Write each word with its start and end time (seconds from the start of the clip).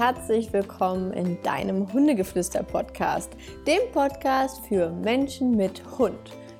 herzlich 0.00 0.50
willkommen 0.54 1.12
in 1.12 1.42
deinem 1.42 1.92
Hundegeflüster-Podcast, 1.92 3.32
dem 3.66 3.80
Podcast 3.92 4.64
für 4.66 4.88
Menschen 4.88 5.58
mit 5.58 5.82
Hund. 5.98 6.16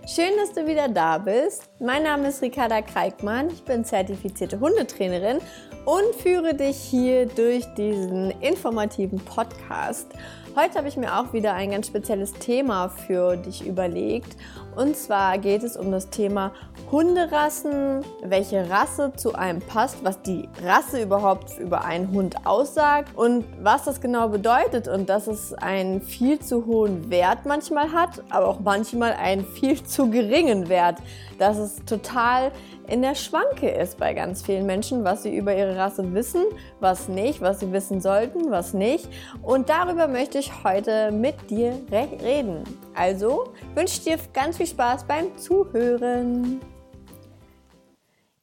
Schön, 0.06 0.32
dass 0.36 0.52
du 0.52 0.68
wieder 0.68 0.91
da 0.91 1.16
bist. 1.16 1.70
Mein 1.80 2.02
Name 2.02 2.29
ist 2.29 2.42
Ricarda 2.42 2.82
Kreikmann, 2.82 3.48
ich 3.48 3.64
bin 3.64 3.82
zertifizierte 3.82 4.61
Hundetrainerin 4.61 5.38
und 5.87 6.14
führe 6.23 6.55
dich 6.55 6.77
hier 6.77 7.24
durch 7.24 7.64
diesen 7.79 8.30
informativen 8.42 9.18
Podcast. 9.20 10.12
Heute 10.54 10.75
habe 10.75 10.88
ich 10.88 10.98
mir 10.98 11.18
auch 11.18 11.32
wieder 11.32 11.54
ein 11.54 11.70
ganz 11.70 11.86
spezielles 11.86 12.34
Thema 12.34 12.91
für 12.91 13.38
dich 13.38 13.64
überlegt. 13.64 14.37
Und 14.80 14.97
zwar 14.97 15.37
geht 15.37 15.62
es 15.62 15.77
um 15.77 15.91
das 15.91 16.09
Thema 16.09 16.52
Hunderassen, 16.91 18.02
welche 18.23 18.71
Rasse 18.71 19.12
zu 19.15 19.34
einem 19.34 19.61
passt, 19.61 20.02
was 20.02 20.23
die 20.23 20.48
Rasse 20.65 21.02
überhaupt 21.02 21.59
über 21.59 21.84
einen 21.84 22.11
Hund 22.12 22.47
aussagt 22.47 23.15
und 23.15 23.45
was 23.62 23.85
das 23.85 24.01
genau 24.01 24.30
bedeutet 24.30 24.88
und 24.88 25.11
dass 25.11 25.27
es 25.27 25.52
einen 25.52 26.01
viel 26.01 26.38
zu 26.38 26.65
hohen 26.65 27.11
Wert 27.11 27.45
manchmal 27.45 27.93
hat, 27.93 28.23
aber 28.30 28.48
auch 28.48 28.61
manchmal 28.61 29.12
einen 29.12 29.45
viel 29.45 29.83
zu 29.85 30.09
geringen 30.09 30.71
Wert. 30.71 30.97
Dass 31.38 31.59
es 31.59 31.85
total 31.85 32.51
in 32.91 33.02
der 33.02 33.15
Schwanke 33.15 33.69
ist 33.69 33.99
bei 33.99 34.15
ganz 34.15 34.43
vielen 34.43 34.66
Menschen, 34.66 35.05
was 35.05 35.23
sie 35.23 35.35
über 35.35 35.55
ihre 35.55 35.77
Rasse 35.77 36.12
wissen, 36.12 36.43
was 36.80 37.09
nicht, 37.09 37.41
was 37.41 37.60
sie 37.60 37.71
wissen 37.73 38.01
sollten, 38.01 38.51
was 38.51 38.74
nicht. 38.74 39.09
Und 39.43 39.69
darüber 39.69 40.09
möchte 40.09 40.38
ich 40.38 40.65
heute 40.65 41.12
mit 41.12 41.51
dir 41.51 41.74
reden. 41.93 42.65
Also 42.95 43.52
wünsche 43.74 44.01
dir 44.01 44.19
ganz 44.33 44.57
viel 44.57 44.66
Spaß 44.70 45.05
beim 45.05 45.37
Zuhören. 45.37 46.60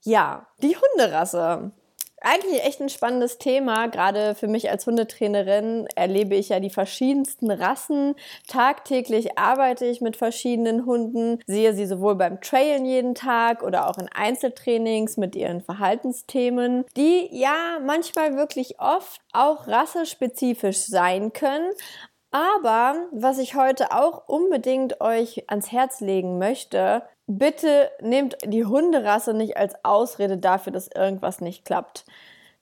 Ja, 0.04 0.48
die 0.62 0.76
Hunderasse. 0.76 1.72
Eigentlich 2.20 2.64
echt 2.64 2.82
ein 2.82 2.90
spannendes 2.90 3.38
Thema. 3.38 3.88
Gerade 3.88 4.34
für 4.34 4.48
mich 4.48 4.70
als 4.70 4.88
Hundetrainerin 4.88 5.88
erlebe 5.96 6.36
ich 6.36 6.50
ja 6.50 6.60
die 6.60 6.72
verschiedensten 6.72 7.52
Rassen. 7.52 8.16
Tagtäglich 8.48 9.38
arbeite 9.38 9.86
ich 9.86 10.02
mit 10.02 10.18
verschiedenen 10.18 10.86
Hunden, 10.86 11.40
sehe 11.46 11.74
sie 11.74 11.86
sowohl 11.86 12.16
beim 12.16 12.42
Trailen 12.42 12.86
jeden 12.86 13.16
Tag 13.16 13.62
oder 13.62 13.88
auch 13.88 13.98
in 13.98 14.10
Einzeltrainings 14.14 15.18
mit 15.18 15.36
ihren 15.36 15.62
Verhaltensthemen, 15.62 16.86
die 16.98 17.30
ja 17.32 17.80
manchmal 17.86 18.36
wirklich 18.36 18.80
oft 18.80 19.22
auch 19.32 19.68
rassespezifisch 19.68 20.80
sein 20.80 21.34
können, 21.34 21.72
aber 22.38 23.08
was 23.12 23.40
ich 23.40 23.56
heute 23.56 23.92
auch 23.92 24.28
unbedingt 24.28 25.02
euch 25.02 25.46
ans 25.48 25.72
Herz 25.72 26.02
legen 26.02 26.38
möchte, 26.38 27.02
bitte 27.26 27.90
nehmt 28.00 28.38
die 28.46 28.64
Hunderasse 28.64 29.34
nicht 29.34 29.58
als 29.58 29.74
Ausrede 29.84 30.38
dafür, 30.38 30.72
dass 30.72 30.88
irgendwas 30.88 31.42
nicht 31.42 31.66
klappt. 31.66 32.06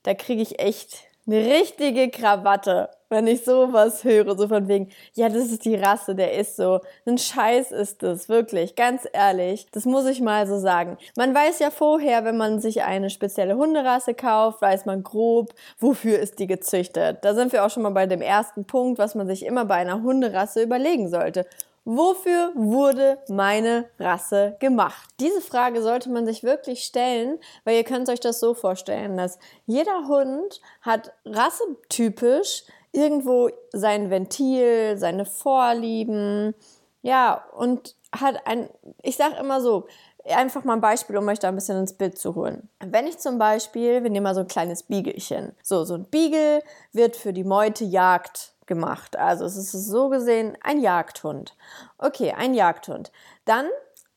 Da 0.02 0.14
kriege 0.14 0.40
ich 0.40 0.60
echt 0.60 1.04
eine 1.26 1.44
richtige 1.44 2.08
Krawatte, 2.08 2.88
wenn 3.08 3.26
ich 3.26 3.44
sowas 3.44 4.04
höre, 4.04 4.36
so 4.36 4.48
von 4.48 4.68
wegen, 4.68 4.90
ja, 5.14 5.28
das 5.28 5.46
ist 5.46 5.64
die 5.64 5.76
Rasse, 5.76 6.14
der 6.14 6.34
ist 6.34 6.56
so. 6.56 6.80
Ein 7.06 7.18
Scheiß 7.18 7.70
ist 7.72 8.02
es, 8.02 8.28
wirklich, 8.28 8.74
ganz 8.74 9.06
ehrlich. 9.12 9.66
Das 9.72 9.84
muss 9.84 10.06
ich 10.06 10.20
mal 10.20 10.46
so 10.46 10.58
sagen. 10.58 10.98
Man 11.16 11.34
weiß 11.34 11.60
ja 11.60 11.70
vorher, 11.70 12.24
wenn 12.24 12.36
man 12.36 12.60
sich 12.60 12.82
eine 12.82 13.10
spezielle 13.10 13.56
Hunderasse 13.56 14.14
kauft, 14.14 14.60
weiß 14.60 14.86
man 14.86 15.02
grob, 15.02 15.54
wofür 15.78 16.18
ist 16.18 16.38
die 16.38 16.46
gezüchtet. 16.46 17.18
Da 17.22 17.34
sind 17.34 17.52
wir 17.52 17.64
auch 17.64 17.70
schon 17.70 17.84
mal 17.84 17.90
bei 17.90 18.06
dem 18.06 18.22
ersten 18.22 18.64
Punkt, 18.64 18.98
was 18.98 19.14
man 19.14 19.26
sich 19.26 19.44
immer 19.44 19.64
bei 19.64 19.76
einer 19.76 20.02
Hunderasse 20.02 20.62
überlegen 20.62 21.08
sollte. 21.08 21.46
Wofür 21.88 22.50
wurde 22.56 23.18
meine 23.28 23.88
Rasse 24.00 24.56
gemacht? 24.58 25.08
Diese 25.20 25.40
Frage 25.40 25.82
sollte 25.82 26.10
man 26.10 26.26
sich 26.26 26.42
wirklich 26.42 26.82
stellen, 26.82 27.38
weil 27.62 27.76
ihr 27.76 27.84
könnt 27.84 28.08
euch 28.08 28.18
das 28.18 28.40
so 28.40 28.54
vorstellen, 28.54 29.16
dass 29.16 29.38
jeder 29.66 30.08
Hund 30.08 30.60
hat 30.80 31.12
rassetypisch 31.24 32.64
irgendwo 32.96 33.50
sein 33.72 34.10
Ventil, 34.10 34.96
seine 34.96 35.26
Vorlieben, 35.26 36.54
ja, 37.02 37.44
und 37.56 37.94
hat 38.12 38.46
ein, 38.46 38.68
ich 39.02 39.16
sag 39.16 39.38
immer 39.38 39.60
so, 39.60 39.86
einfach 40.24 40.64
mal 40.64 40.72
ein 40.72 40.80
Beispiel, 40.80 41.16
um 41.16 41.28
euch 41.28 41.38
da 41.38 41.48
ein 41.48 41.54
bisschen 41.54 41.78
ins 41.78 41.92
Bild 41.92 42.18
zu 42.18 42.34
holen. 42.34 42.68
Wenn 42.80 43.06
ich 43.06 43.18
zum 43.18 43.38
Beispiel, 43.38 44.02
wir 44.02 44.10
nehmen 44.10 44.24
mal 44.24 44.34
so 44.34 44.40
ein 44.40 44.48
kleines 44.48 44.82
Biegelchen. 44.82 45.52
So, 45.62 45.84
so 45.84 45.94
ein 45.94 46.06
Biegel 46.06 46.62
wird 46.92 47.16
für 47.16 47.32
die 47.32 47.44
Meute 47.44 47.84
Jagd 47.84 48.54
gemacht. 48.66 49.16
Also 49.16 49.44
es 49.44 49.56
ist 49.56 49.72
so 49.72 50.08
gesehen 50.08 50.56
ein 50.62 50.80
Jagdhund. 50.80 51.56
Okay, 51.98 52.32
ein 52.36 52.54
Jagdhund. 52.54 53.12
Dann 53.44 53.66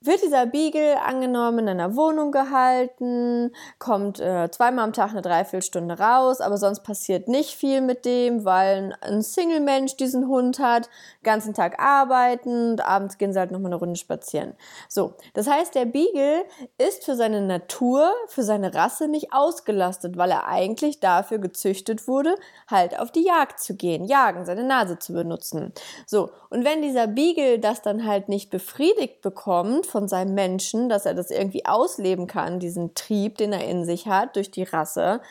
wird 0.02 0.24
dieser 0.24 0.46
Beagle 0.46 1.02
angenommen 1.02 1.60
in 1.60 1.70
einer 1.70 1.96
Wohnung 1.96 2.32
gehalten, 2.32 3.52
kommt 3.80 4.20
äh, 4.20 4.50
zweimal 4.50 4.86
am 4.86 4.94
Tag 4.94 5.12
eine 5.12 5.22
Dreiviertelstunde 5.22 6.00
raus, 6.00 6.40
aber 6.40 6.58
sonst 6.58 6.84
passiert 6.84 7.28
nicht 7.28 7.56
viel 7.56 7.82
mit 7.82 8.06
dem, 8.06 8.46
weil 8.46 8.96
ein 9.02 9.22
Single-Mensch 9.22 9.98
diesen 9.98 10.30
Hund 10.30 10.60
hat, 10.60 10.90
ganzen 11.24 11.54
Tag 11.54 11.80
arbeiten 11.82 12.72
und 12.72 12.82
abends 12.82 13.18
gehen 13.18 13.34
sie 13.34 13.40
halt 13.40 13.52
nochmal 13.52 13.74
eine 13.74 13.80
Runde 13.80 13.98
spazieren. 13.98 14.54
So, 14.88 15.16
das 15.34 15.50
heißt, 15.50 15.76
der 15.76 15.86
Beagle 15.86 16.46
ist 16.78 17.04
für 17.04 17.16
seine 17.16 17.42
Natur, 17.42 18.10
für 18.28 18.44
seine 18.44 18.74
Rasse 18.74 19.10
nicht 19.10 19.34
ausgelastet, 19.34 20.18
weil 20.18 20.32
er 20.32 20.48
eigentlich 20.48 21.02
dafür 21.02 21.40
gezüchtet 21.40 22.08
wurde, 22.08 22.36
halt 22.68 22.98
auf 22.98 23.12
die 23.12 23.26
Jagd 23.26 23.60
zu 23.60 23.76
gehen, 23.76 24.06
jagen, 24.06 24.46
seine 24.46 24.64
Nase 24.64 24.98
zu 24.98 25.12
benutzen. 25.12 25.74
So, 26.06 26.30
und 26.50 26.64
wenn 26.64 26.82
dieser 26.82 27.08
Beagle 27.08 27.60
das 27.60 27.82
dann 27.82 28.08
halt 28.08 28.30
nicht 28.30 28.50
befriedigt 28.50 29.22
bekommt, 29.22 29.89
von 29.90 30.08
seinem 30.08 30.34
Menschen, 30.34 30.90
dass 30.90 31.06
er 31.06 31.14
das 31.14 31.32
irgendwie 31.32 31.66
ausleben 31.66 32.28
kann, 32.28 32.60
diesen 32.60 32.94
Trieb, 32.94 33.38
den 33.38 33.54
er 33.54 33.66
in 33.68 33.86
sich 33.86 34.08
hat, 34.08 34.36
durch 34.36 34.52
die 34.52 34.64
Rasse, 34.64 35.22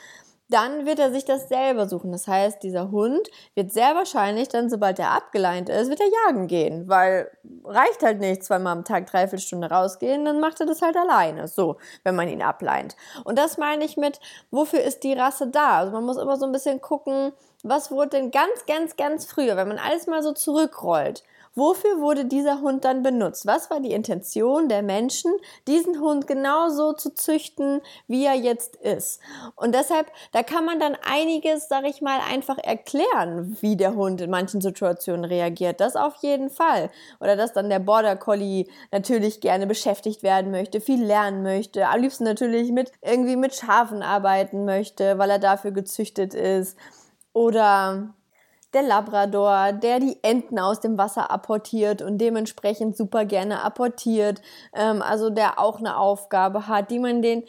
dann 0.51 0.87
wird 0.87 0.99
er 0.99 1.13
sich 1.13 1.25
das 1.25 1.49
selber 1.49 1.89
suchen. 1.89 2.11
Das 2.11 2.27
heißt, 2.27 2.63
dieser 2.63 2.91
Hund 2.91 3.29
wird 3.55 3.71
sehr 3.71 3.95
wahrscheinlich 3.95 4.49
dann, 4.49 4.71
sobald 4.71 4.99
er 4.99 5.11
abgeleint 5.11 5.69
ist, 5.69 5.91
wird 5.91 6.01
er 6.01 6.09
jagen 6.27 6.47
gehen, 6.47 6.89
weil 6.89 7.31
reicht 7.65 8.03
halt 8.03 8.21
nicht 8.21 8.43
zweimal 8.43 8.73
am 8.73 8.85
Tag 8.85 9.07
dreiviertel 9.07 9.45
Stunde 9.45 9.69
rausgehen, 9.69 10.25
dann 10.25 10.41
macht 10.41 10.61
er 10.61 10.67
das 10.67 10.81
halt 10.81 10.97
alleine, 10.97 11.49
so, 11.49 11.77
wenn 12.03 12.17
man 12.17 12.29
ihn 12.29 12.43
ableint. 12.43 12.97
Und 13.25 13.39
das 13.39 13.59
meine 13.59 13.85
ich 13.85 13.97
mit, 13.97 14.21
wofür 14.51 14.81
ist 14.81 15.05
die 15.05 15.13
Rasse 15.13 15.49
da? 15.49 15.79
Also 15.79 15.93
man 15.93 16.05
muss 16.05 16.17
immer 16.17 16.37
so 16.37 16.47
ein 16.47 16.53
bisschen 16.53 16.81
gucken, 16.81 17.33
was 17.63 17.91
wurde 17.91 18.11
denn 18.11 18.31
ganz, 18.31 18.65
ganz, 18.67 18.97
ganz 18.97 19.27
früher, 19.27 19.57
wenn 19.57 19.69
man 19.69 19.79
alles 19.79 20.07
mal 20.07 20.23
so 20.23 20.33
zurückrollt, 20.33 21.25
Wofür 21.59 22.01
wurde 22.01 22.25
dieser 22.25 22.61
Hund 22.61 22.85
dann 22.85 23.03
benutzt? 23.03 23.45
Was 23.45 23.69
war 23.69 23.81
die 23.81 23.91
Intention 23.91 24.69
der 24.69 24.83
Menschen, 24.83 25.33
diesen 25.67 26.01
Hund 26.01 26.29
genauso 26.29 26.93
zu 26.93 27.13
züchten, 27.13 27.81
wie 28.07 28.25
er 28.25 28.35
jetzt 28.35 28.77
ist? 28.77 29.21
Und 29.57 29.75
deshalb, 29.75 30.07
da 30.31 30.45
kann 30.45 30.65
man 30.65 30.79
dann 30.79 30.97
einiges, 31.03 31.69
sag 31.69 31.85
ich 31.85 32.01
mal, 32.01 32.21
einfach 32.31 32.59
erklären, 32.59 33.57
wie 33.61 33.77
der 33.77 33.97
Hund 33.97 34.21
in 34.21 34.31
manchen 34.31 34.61
Situationen 34.61 35.25
reagiert. 35.25 35.81
Das 35.81 35.97
auf 35.97 36.15
jeden 36.21 36.49
Fall. 36.49 36.91
Oder 37.19 37.35
dass 37.35 37.53
dann 37.53 37.69
der 37.69 37.81
Border 37.81 38.15
Collie 38.15 38.67
natürlich 38.93 39.41
gerne 39.41 39.67
beschäftigt 39.67 40.23
werden 40.23 40.53
möchte, 40.53 40.81
viel 40.81 41.05
lernen 41.05 41.43
möchte, 41.43 41.89
am 41.89 42.01
liebsten 42.01 42.25
natürlich 42.25 42.71
mit 42.71 42.93
irgendwie 43.03 43.37
mit 43.37 43.55
Schafen 43.55 44.03
arbeiten 44.03 44.65
möchte, 44.65 45.19
weil 45.19 45.31
er 45.31 45.41
dafür 45.41 45.73
gezüchtet 45.73 46.35
ist. 46.35 46.79
Oder 47.33 48.15
der 48.75 48.83
Labrador, 48.83 49.73
der 49.73 49.99
die 49.99 50.19
Enten 50.23 50.59
aus 50.59 50.81
dem 50.81 50.99
Wasser 50.99 51.31
apportiert 51.31 52.03
und 52.03 52.19
dementsprechend 52.19 52.97
super 52.97 53.25
gerne 53.25 53.63
apportiert, 53.63 54.43
ähm, 54.75 55.01
also 55.01 55.31
der 55.31 55.59
auch 55.59 55.79
eine 55.79 55.97
Aufgabe 55.97 56.69
hat, 56.69 56.91
die 56.91 56.99
man 56.99 57.23
den 57.23 57.45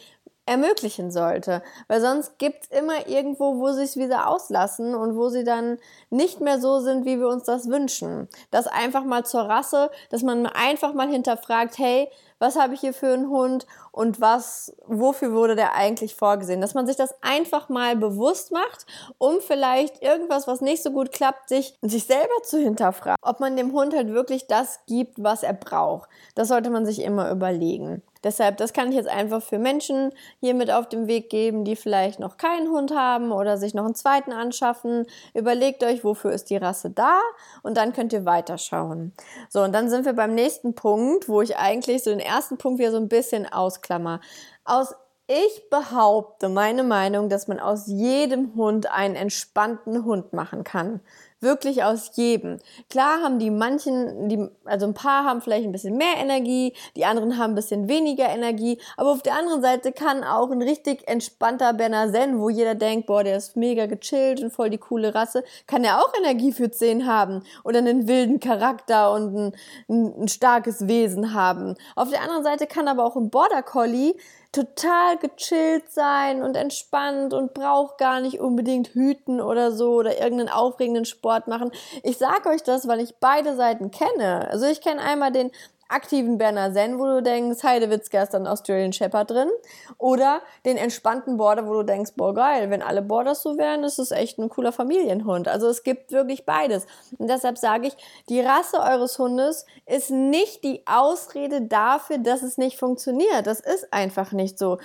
ermöglichen 0.49 1.11
sollte. 1.11 1.61
Weil 1.87 2.01
sonst 2.01 2.39
gibt's 2.39 2.67
immer 2.67 3.07
irgendwo, 3.07 3.59
wo 3.59 3.71
sie 3.71 3.83
es 3.83 3.97
wieder 3.97 4.27
auslassen 4.27 4.95
und 4.95 5.15
wo 5.15 5.29
sie 5.29 5.43
dann 5.43 5.77
nicht 6.09 6.41
mehr 6.41 6.59
so 6.59 6.79
sind, 6.79 7.05
wie 7.05 7.19
wir 7.19 7.27
uns 7.27 7.43
das 7.43 7.69
wünschen. 7.69 8.27
Das 8.49 8.65
einfach 8.65 9.03
mal 9.03 9.25
zur 9.25 9.41
Rasse, 9.41 9.91
dass 10.09 10.23
man 10.23 10.47
einfach 10.47 10.93
mal 10.93 11.07
hinterfragt, 11.07 11.77
hey, 11.77 12.09
was 12.39 12.55
habe 12.55 12.73
ich 12.73 12.79
hier 12.79 12.93
für 12.93 13.13
einen 13.13 13.29
Hund 13.29 13.67
und 13.91 14.21
was, 14.21 14.73
wofür 14.87 15.33
wurde 15.33 15.55
der 15.55 15.75
eigentlich 15.75 16.15
vorgesehen? 16.15 16.61
Dass 16.61 16.73
man 16.73 16.87
sich 16.87 16.95
das 16.95 17.13
einfach 17.21 17.69
mal 17.69 17.95
bewusst 17.97 18.51
macht, 18.51 18.85
um 19.17 19.41
vielleicht 19.41 20.01
irgendwas, 20.01 20.47
was 20.47 20.61
nicht 20.61 20.81
so 20.81 20.91
gut 20.91 21.11
klappt, 21.11 21.49
sich, 21.49 21.77
sich 21.81 22.05
selber 22.05 22.41
zu 22.43 22.57
hinterfragen. 22.57 23.17
Ob 23.21 23.41
man 23.41 23.57
dem 23.57 23.73
Hund 23.73 23.93
halt 23.93 24.07
wirklich 24.13 24.47
das 24.47 24.79
gibt, 24.87 25.21
was 25.21 25.43
er 25.43 25.53
braucht. 25.53 26.09
Das 26.33 26.47
sollte 26.47 26.69
man 26.69 26.85
sich 26.85 27.01
immer 27.01 27.29
überlegen. 27.29 28.01
Deshalb, 28.23 28.57
das 28.57 28.73
kann 28.73 28.89
ich 28.89 28.95
jetzt 28.95 29.09
einfach 29.09 29.41
für 29.41 29.59
Menschen 29.59 30.11
hier 30.39 30.53
mit 30.53 30.71
auf 30.71 30.89
den 30.89 31.07
Weg 31.07 31.29
geben, 31.29 31.63
die 31.63 31.75
vielleicht 31.75 32.19
noch 32.19 32.37
keinen 32.37 32.69
Hund 32.69 32.93
haben 32.95 33.31
oder 33.31 33.57
sich 33.57 33.73
noch 33.73 33.85
einen 33.85 33.95
zweiten 33.95 34.33
anschaffen. 34.33 35.05
Überlegt 35.33 35.83
euch, 35.83 36.03
wofür 36.03 36.31
ist 36.31 36.49
die 36.49 36.57
Rasse 36.57 36.89
da 36.89 37.19
und 37.63 37.77
dann 37.77 37.93
könnt 37.93 38.11
ihr 38.13 38.25
weiterschauen. 38.25 39.13
So, 39.49 39.61
und 39.61 39.73
dann 39.73 39.89
sind 39.89 40.05
wir 40.05 40.13
beim 40.13 40.35
nächsten 40.35 40.75
Punkt, 40.75 41.29
wo 41.29 41.41
ich 41.41 41.57
eigentlich 41.57 42.03
so 42.03 42.09
den 42.09 42.19
ersten 42.19 42.57
Punkt 42.57 42.79
wieder 42.79 42.91
so 42.91 42.97
ein 42.97 43.09
bisschen 43.09 43.51
ausklammer. 43.51 44.19
Aus 44.65 44.93
Ich 45.27 45.69
behaupte, 45.69 46.49
meine 46.49 46.83
Meinung, 46.83 47.29
dass 47.29 47.47
man 47.47 47.59
aus 47.59 47.85
jedem 47.85 48.55
Hund 48.55 48.91
einen 48.91 49.15
entspannten 49.15 50.03
Hund 50.03 50.33
machen 50.33 50.63
kann. 50.63 51.01
Wirklich 51.41 51.85
aus 51.85 52.11
jedem. 52.15 52.59
Klar 52.89 53.23
haben 53.23 53.39
die 53.39 53.49
manchen, 53.49 54.27
die, 54.27 54.45
also 54.65 54.85
ein 54.87 54.93
paar 54.93 55.23
haben 55.23 55.39
vielleicht 55.41 55.63
ein 55.63 55.71
bisschen 55.71 55.95
mehr 55.95 56.17
Energie, 56.17 56.73
die 56.97 57.05
anderen 57.05 57.37
haben 57.37 57.53
ein 57.53 57.55
bisschen 57.55 57.87
weniger 57.87 58.27
Energie, 58.27 58.77
aber 58.97 59.11
auf 59.11 59.21
der 59.21 59.35
anderen 59.35 59.61
Seite 59.61 59.93
kann 59.93 60.25
auch 60.25 60.51
ein 60.51 60.61
richtig 60.61 61.07
entspannter 61.07 61.71
Berner 61.71 62.11
Zen, 62.11 62.41
wo 62.41 62.49
jeder 62.49 62.75
denkt, 62.75 63.07
boah, 63.07 63.23
der 63.23 63.37
ist 63.37 63.55
mega 63.55 63.85
gechillt 63.85 64.41
und 64.41 64.51
voll 64.51 64.69
die 64.69 64.77
coole 64.77 65.15
Rasse, 65.15 65.45
kann 65.65 65.85
er 65.85 65.99
auch 65.99 66.11
Energie 66.17 66.51
für 66.51 66.71
10 66.71 67.07
haben 67.07 67.43
oder 67.63 67.77
einen 67.77 68.09
wilden 68.09 68.41
Charakter 68.41 69.13
und 69.13 69.33
ein, 69.33 69.53
ein, 69.87 70.23
ein 70.23 70.27
starkes 70.27 70.89
Wesen 70.89 71.33
haben. 71.33 71.75
Auf 71.95 72.09
der 72.09 72.21
anderen 72.21 72.43
Seite 72.43 72.67
kann 72.67 72.89
aber 72.89 73.05
auch 73.05 73.15
ein 73.15 73.29
Border 73.29 73.63
Collie 73.63 74.13
total 74.51 75.17
gechillt 75.17 75.91
sein 75.91 76.41
und 76.41 76.55
entspannt 76.55 77.33
und 77.33 77.53
braucht 77.53 77.99
gar 77.99 78.19
nicht 78.19 78.39
unbedingt 78.39 78.89
hüten 78.89 79.41
oder 79.41 79.71
so 79.71 79.93
oder 79.93 80.19
irgendeinen 80.19 80.49
aufregenden 80.49 81.05
Sport 81.05 81.47
machen. 81.47 81.71
Ich 82.03 82.17
sage 82.17 82.49
euch 82.49 82.63
das, 82.63 82.87
weil 82.87 82.99
ich 82.99 83.17
beide 83.19 83.55
Seiten 83.55 83.91
kenne. 83.91 84.47
Also 84.49 84.65
ich 84.65 84.81
kenne 84.81 85.01
einmal 85.01 85.31
den 85.31 85.51
aktiven 85.89 86.37
Berner 86.37 86.71
Zen, 86.71 86.99
wo 86.99 87.05
du 87.05 87.21
denkst, 87.21 87.63
Heidewitzka 87.63 88.23
ist 88.23 88.33
dann 88.33 88.47
Australian 88.47 88.93
Shepherd 88.93 89.31
drin. 89.31 89.49
Oder 89.97 90.41
den 90.65 90.77
entspannten 90.77 91.37
Border, 91.37 91.67
wo 91.67 91.73
du 91.73 91.83
denkst, 91.83 92.11
boah 92.15 92.33
geil, 92.33 92.69
wenn 92.69 92.81
alle 92.81 93.01
Borders 93.01 93.41
so 93.41 93.57
wären, 93.57 93.83
ist 93.83 93.99
es 93.99 94.11
echt 94.11 94.37
ein 94.37 94.49
cooler 94.49 94.71
Familienhund. 94.71 95.47
Also 95.47 95.67
es 95.67 95.83
gibt 95.83 96.11
wirklich 96.11 96.45
beides. 96.45 96.85
Und 97.17 97.29
deshalb 97.29 97.57
sage 97.57 97.87
ich, 97.87 97.97
die 98.29 98.39
Rasse 98.39 98.79
eures 98.79 99.17
Hundes 99.19 99.65
ist 99.85 100.11
nicht 100.11 100.63
die 100.63 100.83
Ausrede 100.85 101.63
dafür, 101.63 102.19
dass 102.19 102.43
es 102.43 102.57
nicht 102.57 102.77
funktioniert. 102.77 103.47
Das 103.47 103.59
ist 103.59 103.91
einfach 103.91 104.31
nicht 104.31 104.59
so. 104.59 104.77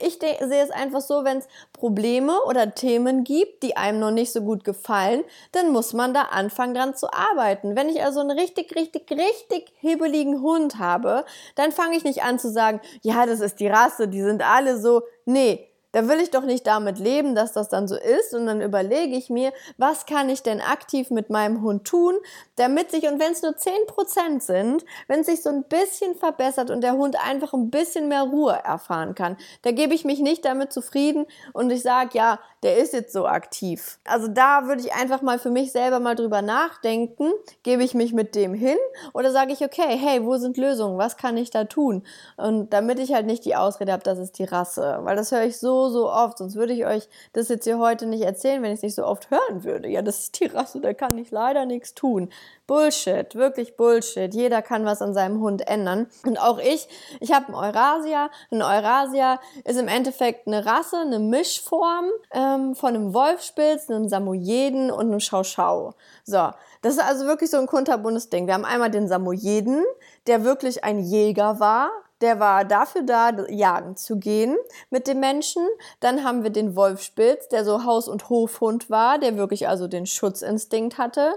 Ich 0.00 0.18
sehe 0.18 0.36
es 0.40 0.70
einfach 0.70 1.00
so, 1.00 1.24
wenn 1.24 1.38
es 1.38 1.48
Probleme 1.78 2.40
oder 2.46 2.74
Themen 2.74 3.24
gibt, 3.24 3.62
die 3.62 3.76
einem 3.76 4.00
noch 4.00 4.10
nicht 4.10 4.32
so 4.32 4.42
gut 4.42 4.64
gefallen, 4.64 5.24
dann 5.52 5.72
muss 5.72 5.92
man 5.92 6.12
da 6.12 6.22
anfangen 6.22 6.74
dran 6.74 6.94
zu 6.94 7.12
arbeiten. 7.12 7.74
Wenn 7.74 7.88
ich 7.88 8.04
also 8.04 8.20
einen 8.20 8.38
richtig, 8.38 8.74
richtig, 8.76 9.10
richtig 9.10 9.72
hibbeligen 9.80 10.42
Hund 10.42 10.58
Hund 10.58 10.78
habe, 10.78 11.24
dann 11.54 11.72
fange 11.72 11.96
ich 11.96 12.04
nicht 12.04 12.22
an 12.22 12.38
zu 12.38 12.50
sagen, 12.50 12.80
ja, 13.02 13.26
das 13.26 13.40
ist 13.40 13.60
die 13.60 13.68
Rasse, 13.68 14.08
die 14.08 14.22
sind 14.22 14.42
alle 14.42 14.78
so. 14.78 15.02
Nee, 15.24 15.68
da 15.98 16.06
will 16.06 16.20
ich 16.20 16.30
doch 16.30 16.44
nicht 16.44 16.64
damit 16.64 17.00
leben, 17.00 17.34
dass 17.34 17.52
das 17.52 17.68
dann 17.68 17.88
so 17.88 17.96
ist. 17.96 18.32
Und 18.32 18.46
dann 18.46 18.60
überlege 18.60 19.16
ich 19.16 19.30
mir, 19.30 19.52
was 19.78 20.06
kann 20.06 20.28
ich 20.28 20.44
denn 20.44 20.60
aktiv 20.60 21.10
mit 21.10 21.28
meinem 21.28 21.60
Hund 21.62 21.84
tun, 21.84 22.14
damit 22.54 22.92
sich, 22.92 23.08
und 23.08 23.18
wenn 23.18 23.32
es 23.32 23.42
nur 23.42 23.52
10% 23.52 24.40
sind, 24.40 24.84
wenn 25.08 25.20
es 25.20 25.26
sich 25.26 25.42
so 25.42 25.50
ein 25.50 25.64
bisschen 25.64 26.14
verbessert 26.14 26.70
und 26.70 26.82
der 26.82 26.92
Hund 26.92 27.16
einfach 27.20 27.52
ein 27.52 27.70
bisschen 27.70 28.06
mehr 28.06 28.22
Ruhe 28.22 28.52
erfahren 28.52 29.16
kann, 29.16 29.36
da 29.62 29.72
gebe 29.72 29.92
ich 29.92 30.04
mich 30.04 30.20
nicht 30.20 30.44
damit 30.44 30.72
zufrieden 30.72 31.26
und 31.52 31.70
ich 31.70 31.82
sage, 31.82 32.10
ja, 32.12 32.38
der 32.62 32.76
ist 32.78 32.92
jetzt 32.92 33.12
so 33.12 33.26
aktiv. 33.26 33.98
Also 34.04 34.28
da 34.28 34.66
würde 34.66 34.82
ich 34.82 34.92
einfach 34.92 35.22
mal 35.22 35.38
für 35.38 35.50
mich 35.50 35.72
selber 35.72 36.00
mal 36.00 36.14
drüber 36.14 36.42
nachdenken, 36.42 37.30
gebe 37.62 37.82
ich 37.84 37.94
mich 37.94 38.12
mit 38.12 38.34
dem 38.34 38.54
hin 38.54 38.78
oder 39.14 39.30
sage 39.30 39.52
ich, 39.52 39.64
okay, 39.64 39.96
hey, 39.96 40.24
wo 40.24 40.36
sind 40.36 40.56
Lösungen? 40.56 40.98
Was 40.98 41.16
kann 41.16 41.36
ich 41.36 41.50
da 41.50 41.64
tun? 41.64 42.04
Und 42.36 42.72
damit 42.72 42.98
ich 42.98 43.12
halt 43.12 43.26
nicht 43.26 43.44
die 43.44 43.56
Ausrede 43.56 43.92
habe, 43.92 44.02
das 44.02 44.18
ist 44.18 44.38
die 44.38 44.44
Rasse, 44.44 44.98
weil 45.02 45.16
das 45.16 45.30
höre 45.30 45.44
ich 45.44 45.58
so, 45.58 45.87
so 45.88 46.10
oft, 46.10 46.38
sonst 46.38 46.54
würde 46.54 46.72
ich 46.72 46.86
euch 46.86 47.08
das 47.32 47.48
jetzt 47.48 47.64
hier 47.64 47.78
heute 47.78 48.06
nicht 48.06 48.22
erzählen, 48.22 48.62
wenn 48.62 48.72
ich 48.72 48.78
es 48.78 48.82
nicht 48.82 48.94
so 48.94 49.04
oft 49.04 49.30
hören 49.30 49.64
würde. 49.64 49.88
Ja, 49.88 50.02
das 50.02 50.20
ist 50.20 50.40
die 50.40 50.46
Rasse, 50.46 50.80
da 50.80 50.94
kann 50.94 51.16
ich 51.18 51.30
leider 51.30 51.66
nichts 51.66 51.94
tun. 51.94 52.30
Bullshit, 52.66 53.34
wirklich 53.34 53.76
Bullshit. 53.76 54.34
Jeder 54.34 54.60
kann 54.60 54.84
was 54.84 55.00
an 55.00 55.14
seinem 55.14 55.40
Hund 55.40 55.66
ändern. 55.66 56.06
Und 56.26 56.38
auch 56.38 56.58
ich, 56.58 56.86
ich 57.18 57.32
habe 57.32 57.46
einen 57.46 57.54
Eurasia. 57.54 58.30
Ein 58.50 58.60
Eurasia 58.60 59.40
ist 59.64 59.78
im 59.78 59.88
Endeffekt 59.88 60.46
eine 60.46 60.66
Rasse, 60.66 60.98
eine 60.98 61.18
Mischform 61.18 62.04
ähm, 62.30 62.74
von 62.74 62.94
einem 62.94 63.14
Wolfspitz, 63.14 63.88
einem 63.88 64.08
Samoyeden 64.08 64.90
und 64.90 65.06
einem 65.06 65.20
Schauschau. 65.20 65.94
So, 66.24 66.50
das 66.82 66.94
ist 66.94 67.02
also 67.02 67.24
wirklich 67.24 67.50
so 67.50 67.56
ein 67.56 67.66
kunterbuntes 67.66 68.28
Ding. 68.28 68.46
Wir 68.46 68.54
haben 68.54 68.66
einmal 68.66 68.90
den 68.90 69.08
Samoyeden, 69.08 69.82
der 70.26 70.44
wirklich 70.44 70.84
ein 70.84 70.98
Jäger 70.98 71.60
war, 71.60 71.90
der 72.20 72.40
war 72.40 72.64
dafür 72.64 73.02
da, 73.02 73.30
jagen 73.48 73.96
zu 73.96 74.18
gehen 74.18 74.56
mit 74.90 75.06
dem 75.06 75.20
Menschen. 75.20 75.66
Dann 76.00 76.24
haben 76.24 76.42
wir 76.42 76.50
den 76.50 76.76
Wolfspitz, 76.76 77.48
der 77.48 77.64
so 77.64 77.84
Haus- 77.84 78.08
und 78.08 78.28
Hofhund 78.28 78.90
war, 78.90 79.18
der 79.18 79.36
wirklich 79.36 79.68
also 79.68 79.88
den 79.88 80.06
Schutzinstinkt 80.06 80.98
hatte. 80.98 81.34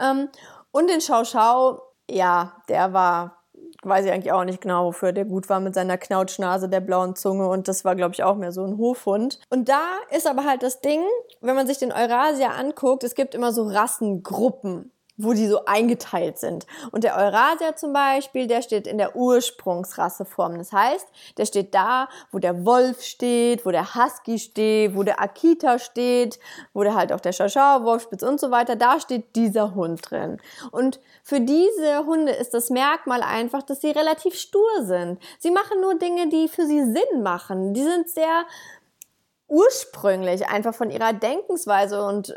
Ähm, 0.00 0.28
und 0.72 0.88
den 0.88 1.00
Schau 1.00 1.24
Schau, 1.24 1.82
ja, 2.08 2.62
der 2.68 2.92
war, 2.92 3.42
weiß 3.82 4.04
ich 4.04 4.12
eigentlich 4.12 4.32
auch 4.32 4.44
nicht 4.44 4.60
genau, 4.60 4.86
wofür 4.86 5.12
der 5.12 5.24
gut 5.24 5.48
war 5.48 5.60
mit 5.60 5.74
seiner 5.74 5.98
Knautschnase, 5.98 6.68
der 6.68 6.80
blauen 6.80 7.16
Zunge 7.16 7.48
und 7.48 7.66
das 7.66 7.84
war, 7.84 7.96
glaube 7.96 8.14
ich, 8.14 8.22
auch 8.22 8.36
mehr 8.36 8.52
so 8.52 8.64
ein 8.64 8.78
Hofhund. 8.78 9.40
Und 9.50 9.68
da 9.68 9.82
ist 10.10 10.28
aber 10.28 10.44
halt 10.44 10.62
das 10.62 10.80
Ding, 10.80 11.02
wenn 11.40 11.56
man 11.56 11.66
sich 11.66 11.78
den 11.78 11.92
Eurasia 11.92 12.50
anguckt, 12.50 13.04
es 13.04 13.14
gibt 13.14 13.34
immer 13.34 13.52
so 13.52 13.64
Rassengruppen 13.64 14.92
wo 15.22 15.32
die 15.32 15.46
so 15.46 15.64
eingeteilt 15.64 16.38
sind. 16.38 16.66
Und 16.90 17.04
der 17.04 17.16
Eurasier 17.16 17.76
zum 17.76 17.92
Beispiel, 17.92 18.46
der 18.46 18.62
steht 18.62 18.86
in 18.86 18.98
der 18.98 19.16
Ursprungsrasseform. 19.16 20.58
Das 20.58 20.72
heißt, 20.72 21.06
der 21.36 21.46
steht 21.46 21.74
da, 21.74 22.08
wo 22.32 22.38
der 22.38 22.64
Wolf 22.64 23.02
steht, 23.02 23.64
wo 23.66 23.70
der 23.70 23.94
Husky 23.94 24.38
steht, 24.38 24.94
wo 24.94 25.02
der 25.02 25.20
Akita 25.20 25.78
steht, 25.78 26.38
wo 26.72 26.82
der 26.82 26.94
halt 26.94 27.12
auch 27.12 27.20
der 27.20 27.32
Schauschau, 27.32 27.84
Wolfspitz 27.84 28.22
und 28.22 28.40
so 28.40 28.50
weiter, 28.50 28.76
da 28.76 29.00
steht 29.00 29.36
dieser 29.36 29.74
Hund 29.74 30.10
drin. 30.10 30.38
Und 30.70 31.00
für 31.22 31.40
diese 31.40 32.06
Hunde 32.06 32.32
ist 32.32 32.54
das 32.54 32.70
Merkmal 32.70 33.22
einfach, 33.22 33.62
dass 33.62 33.80
sie 33.80 33.90
relativ 33.90 34.34
stur 34.34 34.84
sind. 34.84 35.20
Sie 35.38 35.50
machen 35.50 35.80
nur 35.80 35.96
Dinge, 35.96 36.28
die 36.28 36.48
für 36.48 36.66
sie 36.66 36.84
Sinn 36.84 37.22
machen. 37.22 37.74
Die 37.74 37.82
sind 37.82 38.08
sehr 38.08 38.44
ursprünglich 39.48 40.48
einfach 40.48 40.74
von 40.74 40.90
ihrer 40.90 41.12
Denkensweise 41.12 42.04
und 42.04 42.34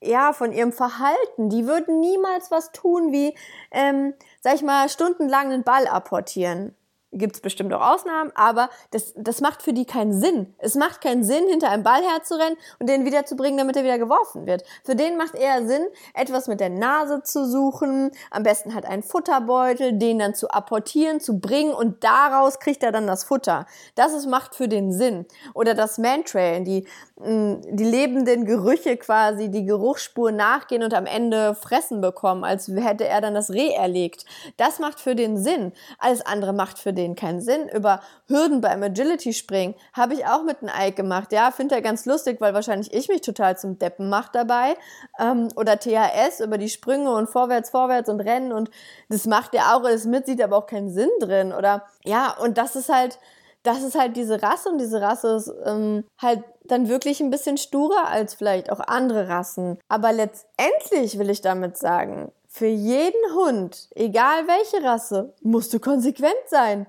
ja, 0.00 0.32
von 0.32 0.52
ihrem 0.52 0.72
Verhalten. 0.72 1.48
Die 1.50 1.66
würden 1.66 2.00
niemals 2.00 2.50
was 2.50 2.72
tun 2.72 3.12
wie, 3.12 3.34
ähm, 3.70 4.14
sag 4.40 4.54
ich 4.54 4.62
mal, 4.62 4.88
stundenlang 4.88 5.52
einen 5.52 5.64
Ball 5.64 5.86
apportieren 5.86 6.74
gibt 7.12 7.36
es 7.36 7.40
bestimmt 7.40 7.72
auch 7.72 7.80
Ausnahmen, 7.80 8.30
aber 8.34 8.68
das, 8.90 9.14
das 9.16 9.40
macht 9.40 9.62
für 9.62 9.72
die 9.72 9.86
keinen 9.86 10.12
Sinn. 10.12 10.54
Es 10.58 10.74
macht 10.74 11.00
keinen 11.00 11.24
Sinn, 11.24 11.48
hinter 11.48 11.70
einem 11.70 11.82
Ball 11.82 12.02
herzurennen 12.02 12.58
und 12.78 12.88
den 12.88 13.04
wiederzubringen, 13.04 13.58
damit 13.58 13.76
er 13.76 13.84
wieder 13.84 13.98
geworfen 13.98 14.46
wird. 14.46 14.62
Für 14.84 14.94
den 14.94 15.16
macht 15.16 15.34
eher 15.34 15.66
Sinn, 15.66 15.86
etwas 16.14 16.48
mit 16.48 16.60
der 16.60 16.68
Nase 16.68 17.22
zu 17.22 17.46
suchen, 17.46 18.10
am 18.30 18.42
besten 18.42 18.74
halt 18.74 18.84
einen 18.84 19.02
Futterbeutel, 19.02 19.98
den 19.98 20.18
dann 20.18 20.34
zu 20.34 20.48
apportieren, 20.50 21.20
zu 21.20 21.40
bringen 21.40 21.72
und 21.72 22.04
daraus 22.04 22.60
kriegt 22.60 22.82
er 22.82 22.92
dann 22.92 23.06
das 23.06 23.24
Futter. 23.24 23.66
Das 23.94 24.12
ist, 24.12 24.26
macht 24.26 24.54
für 24.54 24.68
den 24.68 24.92
Sinn. 24.92 25.26
Oder 25.54 25.74
das 25.74 25.96
Mantrail, 25.96 26.64
die, 26.64 26.86
mm, 27.16 27.60
die 27.70 27.84
lebenden 27.84 28.44
Gerüche 28.44 28.96
quasi, 28.98 29.50
die 29.50 29.64
Geruchsspur 29.64 30.30
nachgehen 30.30 30.82
und 30.82 30.92
am 30.92 31.06
Ende 31.06 31.54
fressen 31.54 32.00
bekommen, 32.02 32.44
als 32.44 32.68
hätte 32.68 33.06
er 33.06 33.22
dann 33.22 33.34
das 33.34 33.50
Reh 33.50 33.70
erlegt. 33.70 34.26
Das 34.58 34.78
macht 34.78 35.00
für 35.00 35.14
den 35.14 35.38
Sinn. 35.38 35.72
Alles 35.98 36.24
andere 36.24 36.52
macht 36.52 36.78
für 36.78 36.92
denen 36.98 37.14
keinen 37.14 37.40
Sinn. 37.40 37.68
Über 37.68 38.00
Hürden 38.26 38.60
beim 38.60 38.82
Agility 38.82 39.32
springen 39.32 39.74
habe 39.94 40.14
ich 40.14 40.26
auch 40.26 40.42
mit 40.42 40.62
einem 40.62 40.72
Ike 40.76 40.96
gemacht. 40.96 41.32
Ja, 41.32 41.50
finde 41.50 41.76
er 41.76 41.82
ganz 41.82 42.04
lustig, 42.04 42.40
weil 42.40 42.52
wahrscheinlich 42.52 42.92
ich 42.92 43.08
mich 43.08 43.22
total 43.22 43.56
zum 43.56 43.78
Deppen 43.78 44.08
mache 44.08 44.30
dabei. 44.32 44.74
Ähm, 45.18 45.48
oder 45.56 45.78
THS 45.78 46.40
über 46.40 46.58
die 46.58 46.68
Sprünge 46.68 47.12
und 47.12 47.30
vorwärts, 47.30 47.70
vorwärts 47.70 48.08
und 48.08 48.20
rennen 48.20 48.52
und 48.52 48.70
das 49.08 49.26
macht 49.26 49.54
er 49.54 49.74
auch 49.74 49.84
alles 49.84 50.04
mit, 50.04 50.26
sieht 50.26 50.42
aber 50.42 50.56
auch 50.56 50.66
keinen 50.66 50.90
Sinn 50.90 51.10
drin. 51.20 51.52
Oder 51.52 51.84
ja, 52.04 52.36
und 52.40 52.58
das 52.58 52.76
ist 52.76 52.88
halt, 52.88 53.18
das 53.62 53.82
ist 53.82 53.98
halt 53.98 54.16
diese 54.16 54.42
Rasse 54.42 54.68
und 54.68 54.78
diese 54.78 55.00
Rasse 55.00 55.36
ist 55.36 55.52
ähm, 55.64 56.04
halt 56.20 56.42
dann 56.64 56.88
wirklich 56.88 57.20
ein 57.20 57.30
bisschen 57.30 57.56
sturer 57.56 58.08
als 58.08 58.34
vielleicht 58.34 58.70
auch 58.70 58.80
andere 58.80 59.28
Rassen. 59.28 59.78
Aber 59.88 60.12
letztendlich 60.12 61.18
will 61.18 61.30
ich 61.30 61.40
damit 61.40 61.76
sagen, 61.78 62.32
für 62.48 62.66
jeden 62.66 63.34
Hund, 63.34 63.88
egal 63.94 64.48
welche 64.48 64.82
Rasse, 64.82 65.34
musst 65.42 65.72
du 65.72 65.78
konsequent 65.78 66.34
sein. 66.48 66.86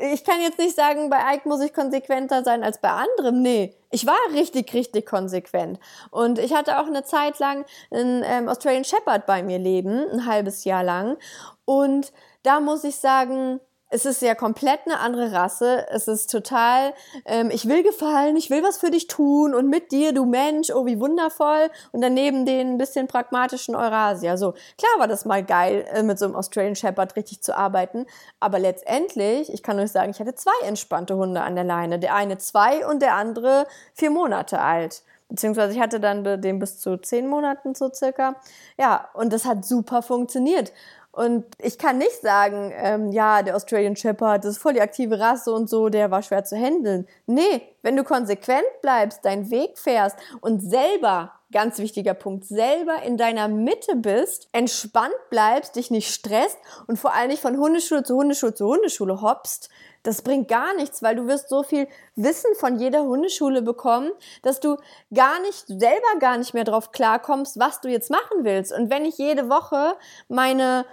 Ich 0.00 0.24
kann 0.24 0.40
jetzt 0.40 0.58
nicht 0.58 0.76
sagen, 0.76 1.10
bei 1.10 1.34
Ike 1.34 1.48
muss 1.48 1.60
ich 1.60 1.74
konsequenter 1.74 2.42
sein 2.42 2.62
als 2.62 2.80
bei 2.80 2.90
anderem. 2.90 3.42
Nee, 3.42 3.74
ich 3.90 4.06
war 4.06 4.16
richtig, 4.32 4.72
richtig 4.72 5.06
konsequent. 5.06 5.78
Und 6.10 6.38
ich 6.38 6.54
hatte 6.54 6.78
auch 6.80 6.86
eine 6.86 7.04
Zeit 7.04 7.38
lang 7.38 7.66
einen 7.90 8.22
ähm, 8.24 8.48
Australian 8.48 8.84
Shepherd 8.84 9.26
bei 9.26 9.42
mir 9.42 9.58
leben, 9.58 10.08
ein 10.10 10.24
halbes 10.24 10.64
Jahr 10.64 10.84
lang. 10.84 11.16
Und 11.64 12.12
da 12.44 12.60
muss 12.60 12.84
ich 12.84 12.96
sagen, 12.96 13.60
es 13.90 14.04
ist 14.04 14.20
ja 14.20 14.34
komplett 14.34 14.80
eine 14.84 15.00
andere 15.00 15.32
Rasse. 15.32 15.86
Es 15.90 16.08
ist 16.08 16.30
total, 16.30 16.92
ähm, 17.24 17.50
ich 17.50 17.68
will 17.68 17.82
gefallen, 17.82 18.36
ich 18.36 18.50
will 18.50 18.62
was 18.62 18.78
für 18.78 18.90
dich 18.90 19.06
tun 19.06 19.54
und 19.54 19.68
mit 19.68 19.92
dir, 19.92 20.12
du 20.12 20.26
Mensch, 20.26 20.70
oh 20.70 20.84
wie 20.84 21.00
wundervoll. 21.00 21.70
Und 21.92 22.02
daneben 22.02 22.44
den 22.44 22.74
ein 22.74 22.78
bisschen 22.78 23.06
pragmatischen 23.06 23.74
Eurasier. 23.74 24.36
So, 24.36 24.52
klar 24.76 24.92
war 24.98 25.08
das 25.08 25.24
mal 25.24 25.42
geil, 25.42 25.86
äh, 25.92 26.02
mit 26.02 26.18
so 26.18 26.26
einem 26.26 26.36
Australian 26.36 26.76
Shepherd 26.76 27.16
richtig 27.16 27.42
zu 27.42 27.56
arbeiten. 27.56 28.06
Aber 28.40 28.58
letztendlich, 28.58 29.52
ich 29.52 29.62
kann 29.62 29.78
euch 29.78 29.90
sagen, 29.90 30.10
ich 30.10 30.20
hatte 30.20 30.34
zwei 30.34 30.66
entspannte 30.66 31.16
Hunde 31.16 31.40
an 31.40 31.54
der 31.54 31.64
Leine. 31.64 31.98
Der 31.98 32.14
eine 32.14 32.38
zwei 32.38 32.86
und 32.86 33.00
der 33.00 33.14
andere 33.14 33.66
vier 33.94 34.10
Monate 34.10 34.60
alt. 34.60 35.02
Beziehungsweise 35.30 35.74
ich 35.74 35.80
hatte 35.80 36.00
dann 36.00 36.24
den 36.40 36.58
bis 36.58 36.78
zu 36.78 36.96
zehn 36.96 37.26
Monaten 37.26 37.74
so 37.74 37.90
circa. 37.92 38.36
Ja, 38.78 39.10
und 39.12 39.32
das 39.32 39.44
hat 39.44 39.64
super 39.64 40.00
funktioniert. 40.00 40.72
Und 41.18 41.46
ich 41.60 41.78
kann 41.78 41.98
nicht 41.98 42.22
sagen, 42.22 42.72
ähm, 42.76 43.10
ja, 43.10 43.42
der 43.42 43.56
Australian 43.56 43.96
Shepherd, 43.96 44.44
das 44.44 44.52
ist 44.52 44.62
voll 44.62 44.74
die 44.74 44.80
aktive 44.80 45.18
Rasse 45.18 45.52
und 45.52 45.68
so, 45.68 45.88
der 45.88 46.12
war 46.12 46.22
schwer 46.22 46.44
zu 46.44 46.56
handeln. 46.56 47.08
Nee, 47.26 47.74
wenn 47.82 47.96
du 47.96 48.04
konsequent 48.04 48.62
bleibst, 48.82 49.24
deinen 49.24 49.50
Weg 49.50 49.78
fährst 49.78 50.16
und 50.42 50.60
selber 50.60 51.32
ganz 51.52 51.78
wichtiger 51.78 52.14
Punkt, 52.14 52.44
selber 52.44 53.02
in 53.02 53.16
deiner 53.16 53.48
Mitte 53.48 53.96
bist, 53.96 54.48
entspannt 54.52 55.14
bleibst, 55.30 55.76
dich 55.76 55.90
nicht 55.90 56.12
stresst 56.12 56.58
und 56.86 56.98
vor 56.98 57.14
allem 57.14 57.28
nicht 57.28 57.42
von 57.42 57.56
Hundeschule 57.56 58.02
zu 58.02 58.16
Hundeschule 58.16 58.54
zu 58.54 58.66
Hundeschule 58.66 59.22
hoppst, 59.22 59.70
das 60.02 60.22
bringt 60.22 60.48
gar 60.48 60.74
nichts, 60.74 61.02
weil 61.02 61.16
du 61.16 61.26
wirst 61.26 61.48
so 61.48 61.62
viel 61.62 61.88
Wissen 62.14 62.54
von 62.54 62.78
jeder 62.78 63.02
Hundeschule 63.02 63.62
bekommen, 63.62 64.10
dass 64.42 64.60
du 64.60 64.76
gar 65.12 65.40
nicht, 65.40 65.66
selber 65.66 66.18
gar 66.20 66.38
nicht 66.38 66.54
mehr 66.54 66.64
drauf 66.64 66.92
klarkommst, 66.92 67.58
was 67.58 67.80
du 67.80 67.88
jetzt 67.88 68.10
machen 68.10 68.44
willst. 68.44 68.72
Und 68.72 68.90
wenn 68.90 69.04
ich 69.04 69.18
jede 69.18 69.48
Woche 69.50 69.96
meine 70.28 70.86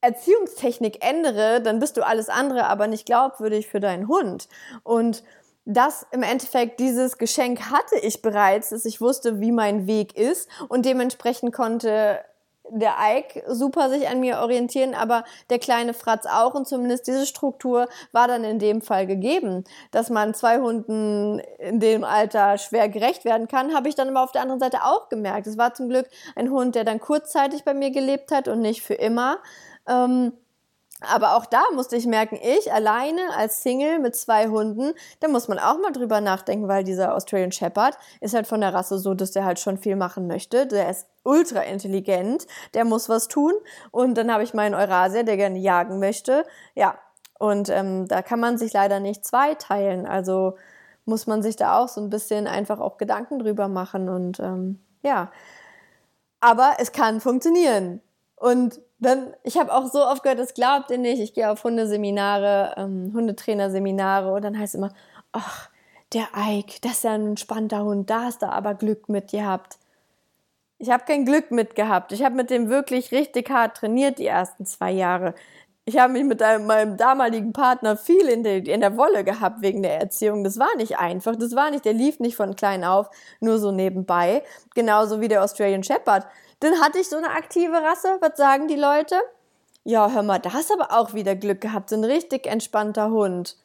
Erziehungstechnik 0.00 1.04
ändere, 1.04 1.60
dann 1.60 1.80
bist 1.80 1.96
du 1.96 2.06
alles 2.06 2.28
andere, 2.28 2.66
aber 2.66 2.86
nicht 2.86 3.06
glaubwürdig 3.06 3.66
für 3.66 3.80
deinen 3.80 4.08
Hund. 4.08 4.48
Und 4.84 5.24
das 5.66 6.06
im 6.12 6.22
Endeffekt, 6.22 6.78
dieses 6.78 7.18
Geschenk 7.18 7.70
hatte 7.70 7.98
ich 8.00 8.22
bereits, 8.22 8.70
dass 8.70 8.84
ich 8.84 9.00
wusste, 9.00 9.40
wie 9.40 9.52
mein 9.52 9.86
Weg 9.86 10.16
ist 10.16 10.48
und 10.68 10.86
dementsprechend 10.86 11.52
konnte 11.52 12.20
der 12.70 12.94
Ike 13.00 13.42
super 13.48 13.90
sich 13.90 14.08
an 14.08 14.20
mir 14.20 14.38
orientieren, 14.38 14.94
aber 14.94 15.24
der 15.50 15.58
kleine 15.58 15.94
Fratz 15.94 16.26
auch 16.26 16.54
und 16.54 16.66
zumindest 16.66 17.06
diese 17.06 17.26
Struktur 17.26 17.88
war 18.12 18.28
dann 18.28 18.44
in 18.44 18.58
dem 18.58 18.80
Fall 18.80 19.06
gegeben. 19.06 19.64
Dass 19.90 20.10
man 20.10 20.34
zwei 20.34 20.58
Hunden 20.58 21.40
in 21.58 21.80
dem 21.80 22.04
Alter 22.04 22.58
schwer 22.58 22.88
gerecht 22.88 23.24
werden 23.24 23.48
kann, 23.48 23.74
habe 23.74 23.88
ich 23.88 23.94
dann 23.94 24.08
aber 24.08 24.22
auf 24.22 24.32
der 24.32 24.42
anderen 24.42 24.60
Seite 24.60 24.84
auch 24.84 25.08
gemerkt. 25.08 25.46
Es 25.46 25.58
war 25.58 25.74
zum 25.74 25.88
Glück 25.88 26.08
ein 26.34 26.50
Hund, 26.50 26.74
der 26.74 26.84
dann 26.84 27.00
kurzzeitig 27.00 27.64
bei 27.64 27.74
mir 27.74 27.90
gelebt 27.90 28.32
hat 28.32 28.48
und 28.48 28.60
nicht 28.60 28.82
für 28.82 28.94
immer. 28.94 29.38
Ähm, 29.88 30.32
aber 31.00 31.36
auch 31.36 31.44
da 31.44 31.62
musste 31.74 31.96
ich 31.96 32.06
merken, 32.06 32.38
ich 32.42 32.72
alleine 32.72 33.20
als 33.36 33.62
Single 33.62 33.98
mit 33.98 34.16
zwei 34.16 34.48
Hunden, 34.48 34.94
da 35.20 35.28
muss 35.28 35.46
man 35.46 35.58
auch 35.58 35.78
mal 35.78 35.92
drüber 35.92 36.22
nachdenken, 36.22 36.68
weil 36.68 36.84
dieser 36.84 37.14
Australian 37.14 37.52
Shepherd 37.52 37.98
ist 38.20 38.34
halt 38.34 38.46
von 38.46 38.62
der 38.62 38.72
Rasse 38.72 38.98
so, 38.98 39.12
dass 39.12 39.32
der 39.32 39.44
halt 39.44 39.60
schon 39.60 39.76
viel 39.76 39.96
machen 39.96 40.26
möchte. 40.26 40.66
Der 40.66 40.88
ist 40.88 41.06
ultra 41.22 41.60
intelligent, 41.60 42.46
der 42.72 42.86
muss 42.86 43.10
was 43.10 43.28
tun. 43.28 43.52
Und 43.90 44.16
dann 44.16 44.32
habe 44.32 44.42
ich 44.42 44.54
meinen 44.54 44.74
Eurasier, 44.74 45.24
der 45.24 45.36
gerne 45.36 45.58
jagen 45.58 45.98
möchte. 45.98 46.46
Ja, 46.74 46.96
und 47.38 47.68
ähm, 47.68 48.08
da 48.08 48.22
kann 48.22 48.40
man 48.40 48.56
sich 48.56 48.72
leider 48.72 48.98
nicht 48.98 49.26
zweiteilen. 49.26 50.06
Also 50.06 50.56
muss 51.04 51.26
man 51.26 51.42
sich 51.42 51.56
da 51.56 51.78
auch 51.78 51.88
so 51.88 52.00
ein 52.00 52.08
bisschen 52.08 52.46
einfach 52.46 52.80
auch 52.80 52.96
Gedanken 52.96 53.38
drüber 53.38 53.68
machen. 53.68 54.08
Und 54.08 54.40
ähm, 54.40 54.80
ja, 55.02 55.30
aber 56.40 56.76
es 56.78 56.92
kann 56.92 57.20
funktionieren. 57.20 58.00
Und 58.36 58.80
ich 59.44 59.58
habe 59.58 59.74
auch 59.74 59.86
so 59.86 60.04
oft 60.04 60.22
gehört, 60.22 60.38
das 60.38 60.54
glaubt 60.54 60.90
ihr 60.90 60.98
nicht. 60.98 61.20
Ich 61.20 61.34
gehe 61.34 61.50
auf 61.50 61.64
Hundeseminare, 61.64 62.74
ähm, 62.78 63.12
Hundetrainerseminare 63.14 64.32
und 64.32 64.42
dann 64.42 64.58
heißt 64.58 64.74
es 64.74 64.78
immer, 64.78 64.92
ach, 65.32 65.68
der 66.12 66.28
Ike, 66.36 66.80
das 66.80 66.92
ist 66.92 67.04
ja 67.04 67.12
ein 67.12 67.28
entspannter 67.28 67.84
Hund, 67.84 68.08
da 68.08 68.22
hast 68.22 68.42
du 68.42 68.48
aber 68.48 68.74
Glück 68.74 69.08
mit 69.08 69.30
gehabt. 69.32 69.78
Ich 70.78 70.90
habe 70.90 71.04
kein 71.06 71.24
Glück 71.24 71.50
mit 71.50 71.74
gehabt. 71.74 72.12
Ich 72.12 72.22
habe 72.22 72.34
mit 72.34 72.50
dem 72.50 72.68
wirklich 72.68 73.10
richtig 73.10 73.50
hart 73.50 73.78
trainiert 73.78 74.18
die 74.18 74.26
ersten 74.26 74.66
zwei 74.66 74.92
Jahre. 74.92 75.34
Ich 75.86 75.98
habe 75.98 76.12
mich 76.12 76.24
mit 76.24 76.42
einem, 76.42 76.66
meinem 76.66 76.96
damaligen 76.96 77.52
Partner 77.52 77.96
viel 77.96 78.28
in 78.28 78.42
der, 78.42 78.66
in 78.66 78.80
der 78.80 78.96
Wolle 78.96 79.24
gehabt 79.24 79.62
wegen 79.62 79.82
der 79.82 80.00
Erziehung. 80.00 80.42
Das 80.44 80.58
war 80.58 80.74
nicht 80.76 80.98
einfach. 80.98 81.36
Das 81.36 81.54
war 81.54 81.70
nicht, 81.70 81.84
der 81.84 81.92
lief 81.92 82.18
nicht 82.20 82.36
von 82.36 82.56
klein 82.56 82.84
auf, 82.84 83.08
nur 83.40 83.58
so 83.58 83.70
nebenbei. 83.70 84.42
Genauso 84.74 85.20
wie 85.20 85.28
der 85.28 85.44
Australian 85.44 85.84
Shepherd. 85.84 86.26
Dann 86.60 86.80
hatte 86.80 86.98
ich 86.98 87.08
so 87.08 87.16
eine 87.16 87.30
aktive 87.30 87.82
Rasse. 87.82 88.16
Was 88.20 88.36
sagen 88.36 88.68
die 88.68 88.76
Leute? 88.76 89.16
Ja, 89.84 90.10
hör 90.10 90.22
mal, 90.22 90.38
da 90.38 90.52
hast 90.52 90.72
aber 90.72 90.92
auch 90.92 91.14
wieder 91.14 91.36
Glück 91.36 91.60
gehabt. 91.60 91.90
So 91.90 91.96
ein 91.96 92.04
richtig 92.04 92.46
entspannter 92.46 93.10
Hund. 93.10 93.56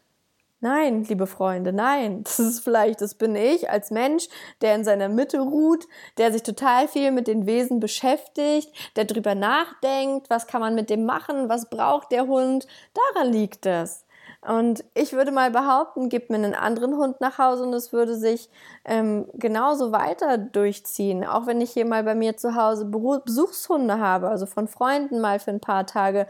Nein, 0.63 1.03
liebe 1.05 1.25
Freunde, 1.25 1.74
nein. 1.74 2.24
Das 2.25 2.38
ist 2.39 2.60
vielleicht, 2.60 3.01
das 3.01 3.15
bin 3.15 3.36
ich 3.36 3.69
als 3.69 3.89
Mensch, 3.89 4.27
der 4.62 4.75
in 4.75 4.83
seiner 4.83 5.10
Mitte 5.10 5.39
ruht, 5.39 5.88
der 6.17 6.31
sich 6.31 6.43
total 6.43 6.88
viel 6.88 7.12
mit 7.12 7.27
den 7.27 7.48
Wesen 7.48 7.79
beschäftigt, 7.79 8.71
der 8.95 9.05
drüber 9.05 9.33
nachdenkt, 9.33 10.29
was 10.29 10.45
kann 10.45 10.62
man 10.62 10.75
mit 10.75 10.91
dem 10.91 11.05
machen, 11.05 11.50
was 11.50 11.69
braucht 11.71 12.12
der 12.12 12.27
Hund. 12.27 12.67
Daran 13.15 13.31
liegt 13.31 13.65
es. 13.65 14.05
Und 14.48 14.83
ich 14.95 15.13
würde 15.13 15.31
mal 15.31 15.51
behaupten, 15.51 16.10
gib 16.10 16.31
mir 16.31 16.38
einen 16.38 16.55
anderen 16.55 16.98
Hund 16.98 17.21
nach 17.21 17.38
Hause 17.38 17.63
und 17.63 17.74
es 17.74 17.93
würde 17.93 18.15
sich 18.15 18.50
ähm, 18.86 19.27
genauso 19.36 19.91
weiter 19.91 20.39
durchziehen. 20.39 21.24
Auch 21.24 21.45
wenn 21.45 21.62
ich 21.62 21.71
hier 21.71 21.86
mal 21.86 22.03
bei 22.03 22.15
mir 22.15 22.38
zu 22.38 22.55
Hause 22.55 22.86
Besuchshunde 22.86 24.00
habe, 24.00 24.29
also 24.29 24.48
von 24.48 24.67
Freunden 24.67 25.21
mal 25.21 25.39
für 25.39 25.51
ein 25.51 25.60
paar 25.60 25.86
Tage 25.86 26.25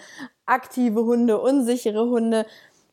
aktive 0.45 1.05
Hunde, 1.05 1.39
unsichere 1.39 2.09
Hunde, 2.09 2.45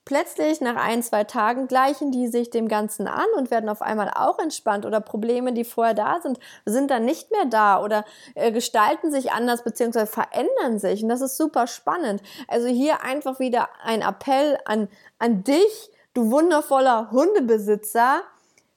Plötzlich 0.09 0.63
nach 0.63 0.77
ein, 0.77 1.03
zwei 1.03 1.25
Tagen 1.25 1.69
gleichen 1.69 2.11
die 2.11 2.29
sich 2.29 2.49
dem 2.49 2.67
Ganzen 2.67 3.07
an 3.07 3.27
und 3.37 3.51
werden 3.51 3.69
auf 3.69 3.83
einmal 3.83 4.11
auch 4.17 4.39
entspannt 4.39 4.87
oder 4.87 5.03
Probleme, 5.03 5.53
die 5.53 5.65
vorher 5.65 5.93
da 5.93 6.21
sind, 6.23 6.39
sind 6.65 6.91
dann 6.91 7.05
nicht 7.05 7.31
mehr 7.31 7.45
da 7.45 7.83
oder 7.83 8.07
äh, 8.35 8.51
gestalten 8.51 9.13
sich 9.13 9.33
anders 9.33 9.65
beziehungsweise 9.65 10.07
verändern 10.07 10.79
sich. 10.79 11.03
Und 11.03 11.11
das 11.11 11.21
ist 11.21 11.37
super 11.37 11.67
spannend. 11.67 12.23
Also 12.47 12.69
hier 12.69 13.03
einfach 13.03 13.39
wieder 13.39 13.69
ein 13.85 14.01
Appell 14.01 14.57
an, 14.65 14.89
an 15.19 15.45
dich, 15.45 15.91
du 16.15 16.31
wundervoller 16.31 17.11
Hundebesitzer. 17.11 18.23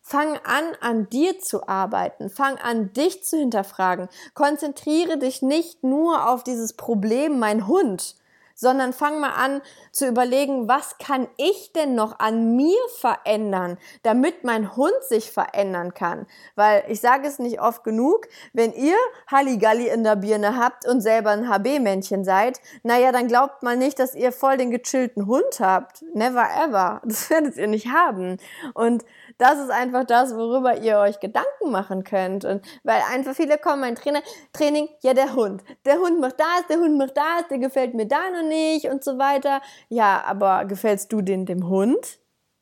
Fang 0.01 0.37
an, 0.43 0.65
an 0.81 1.07
dir 1.07 1.39
zu 1.39 1.65
arbeiten. 1.65 2.29
Fang 2.29 2.57
an, 2.57 2.91
dich 2.91 3.23
zu 3.23 3.37
hinterfragen. 3.37 4.09
Konzentriere 4.33 5.17
dich 5.17 5.41
nicht 5.41 5.81
nur 5.81 6.27
auf 6.27 6.43
dieses 6.43 6.73
Problem, 6.73 7.39
mein 7.39 7.67
Hund, 7.67 8.15
sondern 8.61 8.93
fang 8.93 9.19
mal 9.19 9.31
an 9.31 9.61
zu 9.91 10.07
überlegen, 10.07 10.67
was 10.67 10.99
kann 10.99 11.27
ich 11.37 11.73
denn 11.73 11.95
noch 11.95 12.19
an 12.19 12.55
mir 12.55 12.77
verändern, 12.99 13.77
damit 14.03 14.43
mein 14.43 14.75
Hund 14.75 14.93
sich 15.01 15.31
verändern 15.31 15.95
kann. 15.95 16.27
Weil 16.55 16.83
ich 16.87 17.01
sage 17.01 17.27
es 17.27 17.39
nicht 17.39 17.59
oft 17.59 17.83
genug, 17.83 18.27
wenn 18.53 18.71
ihr 18.71 18.95
Halligalli 19.29 19.89
in 19.89 20.03
der 20.03 20.15
Birne 20.15 20.57
habt 20.57 20.87
und 20.87 21.01
selber 21.01 21.31
ein 21.31 21.49
HB-Männchen 21.49 22.23
seid, 22.23 22.61
naja, 22.83 23.11
dann 23.11 23.27
glaubt 23.27 23.63
man 23.63 23.79
nicht, 23.79 23.97
dass 23.97 24.13
ihr 24.13 24.31
voll 24.31 24.57
den 24.57 24.69
gechillten 24.69 25.25
Hund 25.25 25.59
habt. 25.59 26.03
Never 26.13 26.47
ever. 26.63 27.01
Das 27.11 27.29
werdet 27.29 27.57
ihr 27.57 27.67
nicht 27.67 27.87
haben. 27.87 28.37
Und 28.73 29.03
das 29.41 29.57
ist 29.57 29.71
einfach 29.71 30.03
das, 30.03 30.35
worüber 30.35 30.77
ihr 30.77 30.99
euch 30.99 31.19
Gedanken 31.19 31.71
machen 31.71 32.03
könnt. 32.03 32.45
Und 32.45 32.63
weil 32.83 33.01
einfach 33.11 33.33
viele 33.33 33.57
kommen, 33.57 33.81
mein 33.81 33.95
Trainer, 33.95 34.21
Training, 34.53 34.87
ja, 35.01 35.15
der 35.15 35.33
Hund. 35.33 35.63
Der 35.83 35.97
Hund 35.97 36.19
macht 36.19 36.39
das, 36.39 36.67
der 36.69 36.77
Hund 36.77 36.95
macht 36.95 37.17
das, 37.17 37.47
der 37.49 37.57
gefällt 37.57 37.95
mir 37.95 38.05
da 38.05 38.29
noch 38.29 38.47
nicht 38.47 38.85
und 38.85 39.03
so 39.03 39.17
weiter. 39.17 39.61
Ja, 39.89 40.23
aber 40.27 40.65
gefällst 40.65 41.11
du 41.11 41.21
denn 41.21 41.47
dem 41.47 41.67
Hund? 41.67 42.19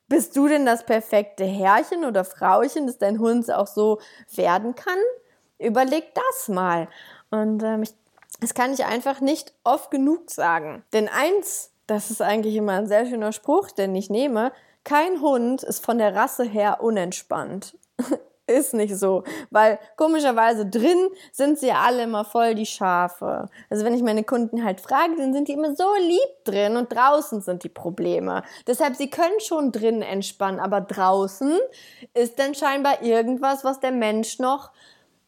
Bist 0.08 0.34
du 0.36 0.48
denn 0.48 0.64
das 0.64 0.86
perfekte 0.86 1.44
Herrchen 1.44 2.06
oder 2.06 2.24
Frauchen, 2.24 2.86
dass 2.86 2.96
dein 2.96 3.18
Hund 3.20 3.52
auch 3.52 3.66
so 3.66 4.00
werden 4.34 4.74
kann? 4.74 4.98
Überleg 5.58 6.14
das 6.14 6.48
mal. 6.48 6.88
Und 7.30 7.62
ähm, 7.62 7.82
ich, 7.82 7.92
das 8.40 8.54
kann 8.54 8.72
ich 8.72 8.86
einfach 8.86 9.20
nicht 9.20 9.52
oft 9.64 9.90
genug 9.90 10.30
sagen. 10.30 10.82
Denn 10.94 11.08
eins, 11.08 11.72
das 11.86 12.10
ist 12.10 12.22
eigentlich 12.22 12.56
immer 12.56 12.72
ein 12.72 12.86
sehr 12.86 13.04
schöner 13.04 13.32
Spruch, 13.32 13.70
den 13.70 13.94
ich 13.94 14.08
nehme, 14.08 14.50
kein 14.84 15.20
Hund 15.20 15.62
ist 15.62 15.84
von 15.84 15.98
der 15.98 16.14
Rasse 16.14 16.44
her 16.44 16.82
unentspannt. 16.82 17.76
ist 18.50 18.74
nicht 18.74 18.96
so, 18.96 19.24
weil 19.50 19.78
komischerweise 19.96 20.66
drin 20.66 21.08
sind 21.32 21.58
sie 21.58 21.72
alle 21.72 22.02
immer 22.02 22.24
voll 22.24 22.54
die 22.54 22.66
Schafe. 22.66 23.48
Also 23.70 23.84
wenn 23.84 23.94
ich 23.94 24.02
meine 24.02 24.24
Kunden 24.24 24.64
halt 24.64 24.80
frage, 24.80 25.16
dann 25.16 25.32
sind 25.32 25.48
die 25.48 25.52
immer 25.52 25.74
so 25.74 25.86
lieb 25.98 26.44
drin 26.44 26.76
und 26.76 26.92
draußen 26.92 27.40
sind 27.40 27.64
die 27.64 27.68
Probleme. 27.68 28.42
Deshalb, 28.66 28.96
sie 28.96 29.08
können 29.08 29.38
schon 29.40 29.72
drin 29.72 30.02
entspannen, 30.02 30.60
aber 30.60 30.80
draußen 30.80 31.58
ist 32.14 32.38
dann 32.38 32.54
scheinbar 32.54 33.02
irgendwas, 33.02 33.64
was 33.64 33.80
der 33.80 33.92
Mensch 33.92 34.38
noch 34.38 34.72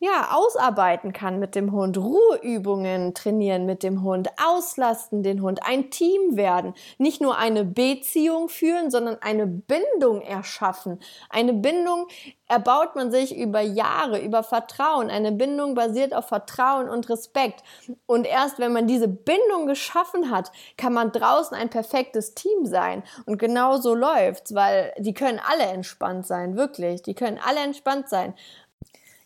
ja, 0.02 0.30
ausarbeiten 0.32 1.12
kann 1.12 1.38
mit 1.38 1.54
dem 1.54 1.70
Hund, 1.70 1.96
Ruheübungen 1.96 3.14
trainieren 3.14 3.66
mit 3.66 3.84
dem 3.84 4.02
Hund, 4.02 4.30
auslasten 4.44 5.22
den 5.22 5.42
Hund, 5.42 5.60
ein 5.64 5.90
Team 5.90 6.36
werden, 6.36 6.74
nicht 6.98 7.20
nur 7.20 7.38
eine 7.38 7.64
Beziehung 7.64 8.48
führen, 8.48 8.90
sondern 8.90 9.18
eine 9.20 9.46
Bindung 9.46 10.20
erschaffen. 10.20 10.98
Eine 11.30 11.52
Bindung 11.52 12.08
erbaut 12.48 12.96
man 12.96 13.12
sich 13.12 13.36
über 13.36 13.60
Jahre, 13.60 14.18
über 14.20 14.42
Vertrauen. 14.42 15.08
Eine 15.08 15.32
Bindung 15.32 15.74
basiert 15.74 16.14
auf 16.14 16.26
Vertrauen 16.26 16.88
und 16.90 17.08
Respekt. 17.08 17.62
Und 18.04 18.26
erst 18.26 18.58
wenn 18.58 18.72
man 18.72 18.86
diese 18.86 19.08
Bindung 19.08 19.66
geschaffen 19.66 20.30
hat, 20.30 20.50
kann 20.76 20.92
man 20.92 21.12
draußen 21.12 21.56
ein 21.56 21.70
perfektes 21.70 22.34
Team 22.34 22.66
sein. 22.66 23.04
Und 23.24 23.38
genau 23.38 23.78
so 23.78 23.94
läuft's, 23.94 24.54
weil 24.54 24.92
die 24.98 25.14
können 25.14 25.40
alle 25.48 25.64
entspannt 25.64 26.26
sein, 26.26 26.56
wirklich. 26.56 27.02
Die 27.02 27.14
können 27.14 27.38
alle 27.42 27.60
entspannt 27.60 28.08
sein. 28.10 28.34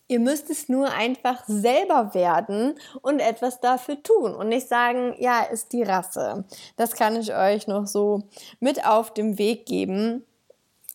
Ihr 0.08 0.20
müsst 0.20 0.50
es 0.50 0.68
nur 0.68 0.92
einfach 0.92 1.42
selber 1.46 2.14
werden 2.14 2.75
und 3.02 3.20
etwas 3.20 3.60
dafür 3.60 4.02
tun 4.02 4.34
und 4.34 4.48
nicht 4.48 4.68
sagen, 4.68 5.14
ja, 5.18 5.42
ist 5.42 5.72
die 5.72 5.82
Rasse. 5.82 6.44
Das 6.76 6.92
kann 6.92 7.16
ich 7.16 7.34
euch 7.34 7.66
noch 7.66 7.86
so 7.86 8.22
mit 8.60 8.86
auf 8.86 9.12
dem 9.12 9.38
Weg 9.38 9.66
geben. 9.66 10.25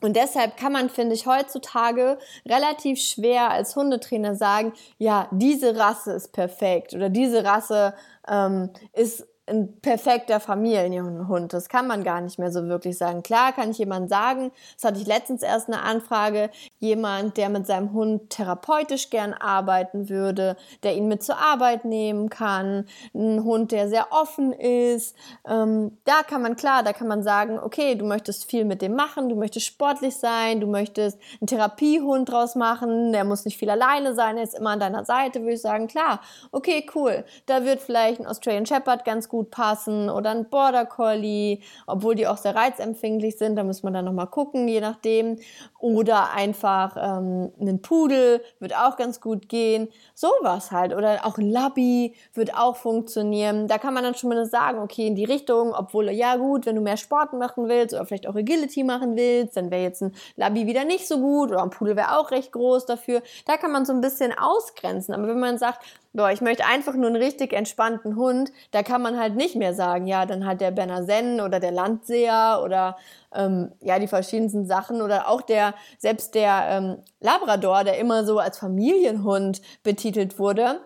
Und 0.02 0.16
deshalb 0.16 0.58
kann 0.58 0.72
man, 0.74 0.90
finde 0.90 1.14
ich, 1.14 1.28
heutzutage 1.28 2.18
relativ 2.48 3.00
schwer 3.00 3.52
als 3.52 3.76
Hundetrainer 3.76 4.36
sagen, 4.36 4.74
ja, 4.98 5.28
diese 5.32 5.78
Rasse 5.78 6.14
ist 6.14 6.34
perfekt 6.34 6.94
oder 6.94 7.10
diese 7.10 7.44
Rasse 7.44 7.94
ähm, 8.28 8.72
ist 8.94 9.28
ein 9.48 9.80
perfekter 9.82 10.40
Familienhund. 10.40 11.54
Das 11.54 11.68
kann 11.68 11.88
man 11.88 12.04
gar 12.04 12.22
nicht 12.22 12.38
mehr 12.38 12.52
so 12.52 12.68
wirklich 12.68 12.98
sagen. 12.98 13.24
Klar 13.24 13.52
kann 13.54 13.72
ich 13.72 13.80
jemand 13.80 14.10
sagen, 14.10 14.52
das 14.76 14.86
hatte 14.86 15.02
ich 15.02 15.08
letztens 15.08 15.42
erst 15.42 15.68
eine 15.68 15.82
Anfrage, 15.82 16.52
jemand, 16.80 17.38
der 17.38 17.50
mit 17.50 17.66
seinem 17.66 17.92
Hund 17.92 18.30
therapeutisch 18.30 19.10
gern 19.10 19.34
arbeiten 19.34 20.10
würde, 20.10 20.58
der 20.84 20.96
ihn 20.96 21.08
mit 21.08 21.24
zur 21.24 21.38
Arbeit 21.38 21.86
nehmen 21.86 22.30
kann, 22.30 22.86
ein 23.16 23.44
Hund, 23.44 23.72
der 23.72 23.90
sehr 23.90 24.08
offen 24.12 24.54
ist. 24.54 25.16
Ähm, 25.48 25.98
da 26.06 26.22
kann 26.24 26.44
man 26.44 26.56
klar, 26.56 26.84
da 26.84 26.94
kann 26.94 27.08
man 27.08 27.24
sagen, 27.24 27.60
okay, 27.60 27.96
du 27.96 28.06
möchtest 28.06 28.50
viel 28.50 28.64
mit 28.64 28.82
dem 28.82 28.96
machen, 28.96 29.28
du 29.28 29.36
möchtest 29.36 29.66
sportlich 29.66 30.16
sein, 30.16 30.62
du 30.62 30.68
möchtest 30.68 31.18
einen 31.40 31.48
Therapiehund 31.48 32.30
draus 32.30 32.56
machen, 32.56 33.12
der 33.12 33.24
muss 33.24 33.46
nicht 33.46 33.58
viel 33.58 33.70
alleine 33.70 34.14
sein, 34.14 34.38
er 34.38 34.44
ist 34.44 34.56
immer 34.56 34.72
an 34.72 34.80
deiner 34.80 35.04
Seite, 35.04 35.42
würde 35.42 35.54
ich 35.54 35.62
sagen, 35.62 35.88
klar, 35.88 36.22
okay, 36.52 36.86
cool. 36.94 37.26
Da 37.48 37.66
wird 37.66 37.82
vielleicht 37.82 38.20
ein 38.20 38.28
Australian 38.28 38.66
Shepherd 38.66 39.04
ganz 39.04 39.31
gut 39.32 39.50
passen 39.50 40.10
oder 40.10 40.32
ein 40.32 40.50
Border 40.50 40.86
Collie, 40.86 41.60
obwohl 41.88 42.16
die 42.16 42.28
auch 42.28 42.38
sehr 42.38 42.54
reizempfindlich 42.54 43.38
sind, 43.38 43.56
da 43.56 43.64
muss 43.64 43.82
man 43.82 43.94
dann 43.94 44.06
nochmal 44.06 44.28
gucken, 44.28 44.68
je 44.68 44.82
nachdem. 44.82 45.40
Oder 45.80 46.32
einfach 46.34 46.96
ähm, 46.98 47.52
einen 47.60 47.82
Pudel 47.82 48.42
wird 48.60 48.76
auch 48.76 48.98
ganz 48.98 49.20
gut 49.22 49.50
gehen. 49.50 49.88
Sowas 50.14 50.72
halt. 50.72 50.94
Oder 50.94 51.26
auch 51.26 51.38
ein 51.38 51.50
Labby 51.50 52.14
wird 52.34 52.56
auch 52.56 52.76
funktionieren. 52.76 53.68
Da 53.68 53.78
kann 53.78 53.94
man 53.94 54.04
dann 54.04 54.14
schon 54.14 54.30
mal 54.30 54.46
sagen, 54.46 54.80
okay, 54.80 55.08
in 55.08 55.16
die 55.16 55.26
Richtung, 55.26 55.74
obwohl, 55.74 56.12
ja 56.12 56.36
gut, 56.36 56.66
wenn 56.66 56.76
du 56.76 56.82
mehr 56.82 56.98
Sport 56.98 57.34
machen 57.34 57.68
willst 57.68 57.96
oder 57.96 58.06
vielleicht 58.06 58.28
auch 58.28 58.36
Agility 58.36 58.84
machen 58.84 59.16
willst, 59.16 59.56
dann 59.58 59.72
wäre 59.72 59.82
jetzt 59.82 60.04
ein 60.04 60.14
Labby 60.36 60.68
wieder 60.68 60.84
nicht 60.84 61.08
so 61.08 61.20
gut 61.20 61.52
oder 61.52 61.64
ein 61.64 61.70
Pudel 61.70 61.96
wäre 61.96 62.20
auch 62.20 62.32
recht 62.32 62.52
groß 62.52 62.86
dafür. 62.86 63.22
Da 63.46 63.58
kann 63.58 63.72
man 63.72 63.86
so 63.86 63.94
ein 63.94 64.02
bisschen 64.02 64.38
ausgrenzen. 64.38 65.16
Aber 65.16 65.28
wenn 65.28 65.40
man 65.40 65.58
sagt, 65.58 65.84
boah, 66.14 66.32
ich 66.32 66.42
möchte 66.42 66.66
einfach 66.66 66.94
nur 66.96 67.08
einen 67.08 67.16
richtig 67.16 67.54
entspannten 67.54 68.16
Hund, 68.16 68.52
da 68.72 68.84
kann 68.84 69.02
man 69.02 69.20
halt 69.20 69.36
nicht 69.36 69.56
mehr 69.56 69.74
sagen, 69.74 70.08
ja, 70.08 70.26
dann 70.26 70.46
halt 70.46 70.62
der 70.62 70.72
Berner 70.72 71.04
Sennen 71.04 71.42
oder 71.42 71.60
der 71.60 71.72
Landseher 71.72 72.62
oder 72.64 72.98
ähm, 73.34 73.72
ja, 73.82 74.00
die 74.00 74.08
verschiedensten 74.08 74.66
Sachen 74.66 75.02
oder 75.02 75.28
auch 75.28 75.42
der, 75.42 75.74
selbst 75.98 76.36
der 76.36 76.66
ähm, 76.70 76.98
Labrador, 77.20 77.84
der 77.84 77.98
immer 77.98 78.26
so 78.26 78.40
als 78.40 78.58
Familienhund 78.58 79.62
betitelt 79.84 80.40
wurde, 80.40 80.82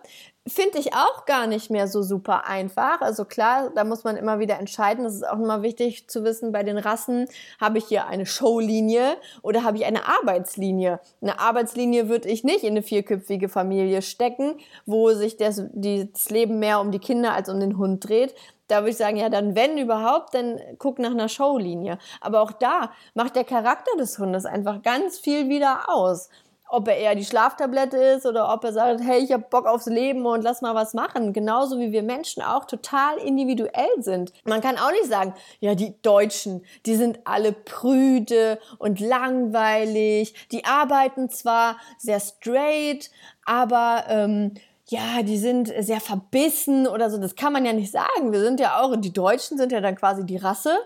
finde 0.48 0.78
ich 0.78 0.94
auch 0.94 1.24
gar 1.26 1.46
nicht 1.46 1.70
mehr 1.70 1.88
so 1.88 2.02
super 2.02 2.46
einfach. 2.46 3.00
Also 3.00 3.24
klar, 3.24 3.70
da 3.74 3.84
muss 3.84 4.04
man 4.04 4.16
immer 4.16 4.38
wieder 4.38 4.58
entscheiden. 4.58 5.04
Das 5.04 5.14
ist 5.14 5.26
auch 5.26 5.38
immer 5.38 5.62
wichtig 5.62 6.08
zu 6.08 6.22
wissen 6.22 6.52
bei 6.52 6.62
den 6.62 6.78
Rassen. 6.78 7.26
Habe 7.60 7.78
ich 7.78 7.86
hier 7.86 8.06
eine 8.06 8.26
Showlinie 8.26 9.16
oder 9.42 9.64
habe 9.64 9.78
ich 9.78 9.84
eine 9.84 10.06
Arbeitslinie? 10.06 11.00
Eine 11.20 11.40
Arbeitslinie 11.40 12.08
würde 12.08 12.28
ich 12.28 12.44
nicht 12.44 12.62
in 12.62 12.70
eine 12.70 12.82
vierköpfige 12.82 13.48
Familie 13.48 14.02
stecken, 14.02 14.58
wo 14.84 15.12
sich 15.14 15.36
das, 15.36 15.62
das 15.72 16.30
Leben 16.30 16.60
mehr 16.60 16.80
um 16.80 16.92
die 16.92 17.00
Kinder 17.00 17.32
als 17.34 17.48
um 17.48 17.58
den 17.58 17.76
Hund 17.76 18.08
dreht. 18.08 18.34
Da 18.68 18.80
würde 18.80 18.90
ich 18.90 18.96
sagen, 18.96 19.16
ja, 19.16 19.28
dann 19.28 19.54
wenn 19.54 19.78
überhaupt, 19.78 20.34
dann 20.34 20.60
guck 20.78 20.98
nach 20.98 21.10
einer 21.10 21.28
Showlinie. 21.28 21.98
Aber 22.20 22.40
auch 22.40 22.52
da 22.52 22.90
macht 23.14 23.36
der 23.36 23.44
Charakter 23.44 23.96
des 23.98 24.18
Hundes 24.18 24.44
einfach 24.44 24.82
ganz 24.82 25.18
viel 25.18 25.48
wieder 25.48 25.88
aus 25.88 26.28
ob 26.68 26.88
er 26.88 26.96
eher 26.96 27.14
die 27.14 27.24
Schlaftablette 27.24 27.96
ist 27.96 28.26
oder 28.26 28.52
ob 28.52 28.64
er 28.64 28.72
sagt, 28.72 29.00
hey, 29.00 29.22
ich 29.22 29.32
habe 29.32 29.44
Bock 29.48 29.66
aufs 29.66 29.86
Leben 29.86 30.26
und 30.26 30.42
lass 30.42 30.62
mal 30.62 30.74
was 30.74 30.94
machen. 30.94 31.32
Genauso 31.32 31.78
wie 31.78 31.92
wir 31.92 32.02
Menschen 32.02 32.42
auch 32.42 32.64
total 32.64 33.18
individuell 33.18 33.88
sind. 33.98 34.32
Man 34.44 34.60
kann 34.60 34.76
auch 34.76 34.90
nicht 34.90 35.06
sagen, 35.06 35.34
ja, 35.60 35.74
die 35.74 35.94
Deutschen, 36.02 36.64
die 36.84 36.96
sind 36.96 37.20
alle 37.24 37.52
prüde 37.52 38.58
und 38.78 39.00
langweilig. 39.00 40.34
Die 40.50 40.64
arbeiten 40.64 41.30
zwar 41.30 41.76
sehr 41.98 42.20
straight, 42.20 43.10
aber 43.44 44.04
ähm, 44.08 44.54
ja, 44.88 45.24
die 45.24 45.36
sind 45.36 45.72
sehr 45.80 46.00
verbissen 46.00 46.86
oder 46.86 47.10
so. 47.10 47.18
Das 47.18 47.34
kann 47.34 47.52
man 47.52 47.64
ja 47.64 47.72
nicht 47.72 47.90
sagen. 47.90 48.30
Wir 48.30 48.40
sind 48.40 48.60
ja 48.60 48.80
auch, 48.80 48.94
die 48.96 49.12
Deutschen 49.12 49.58
sind 49.58 49.72
ja 49.72 49.80
dann 49.80 49.96
quasi 49.96 50.24
die 50.24 50.36
Rasse, 50.36 50.78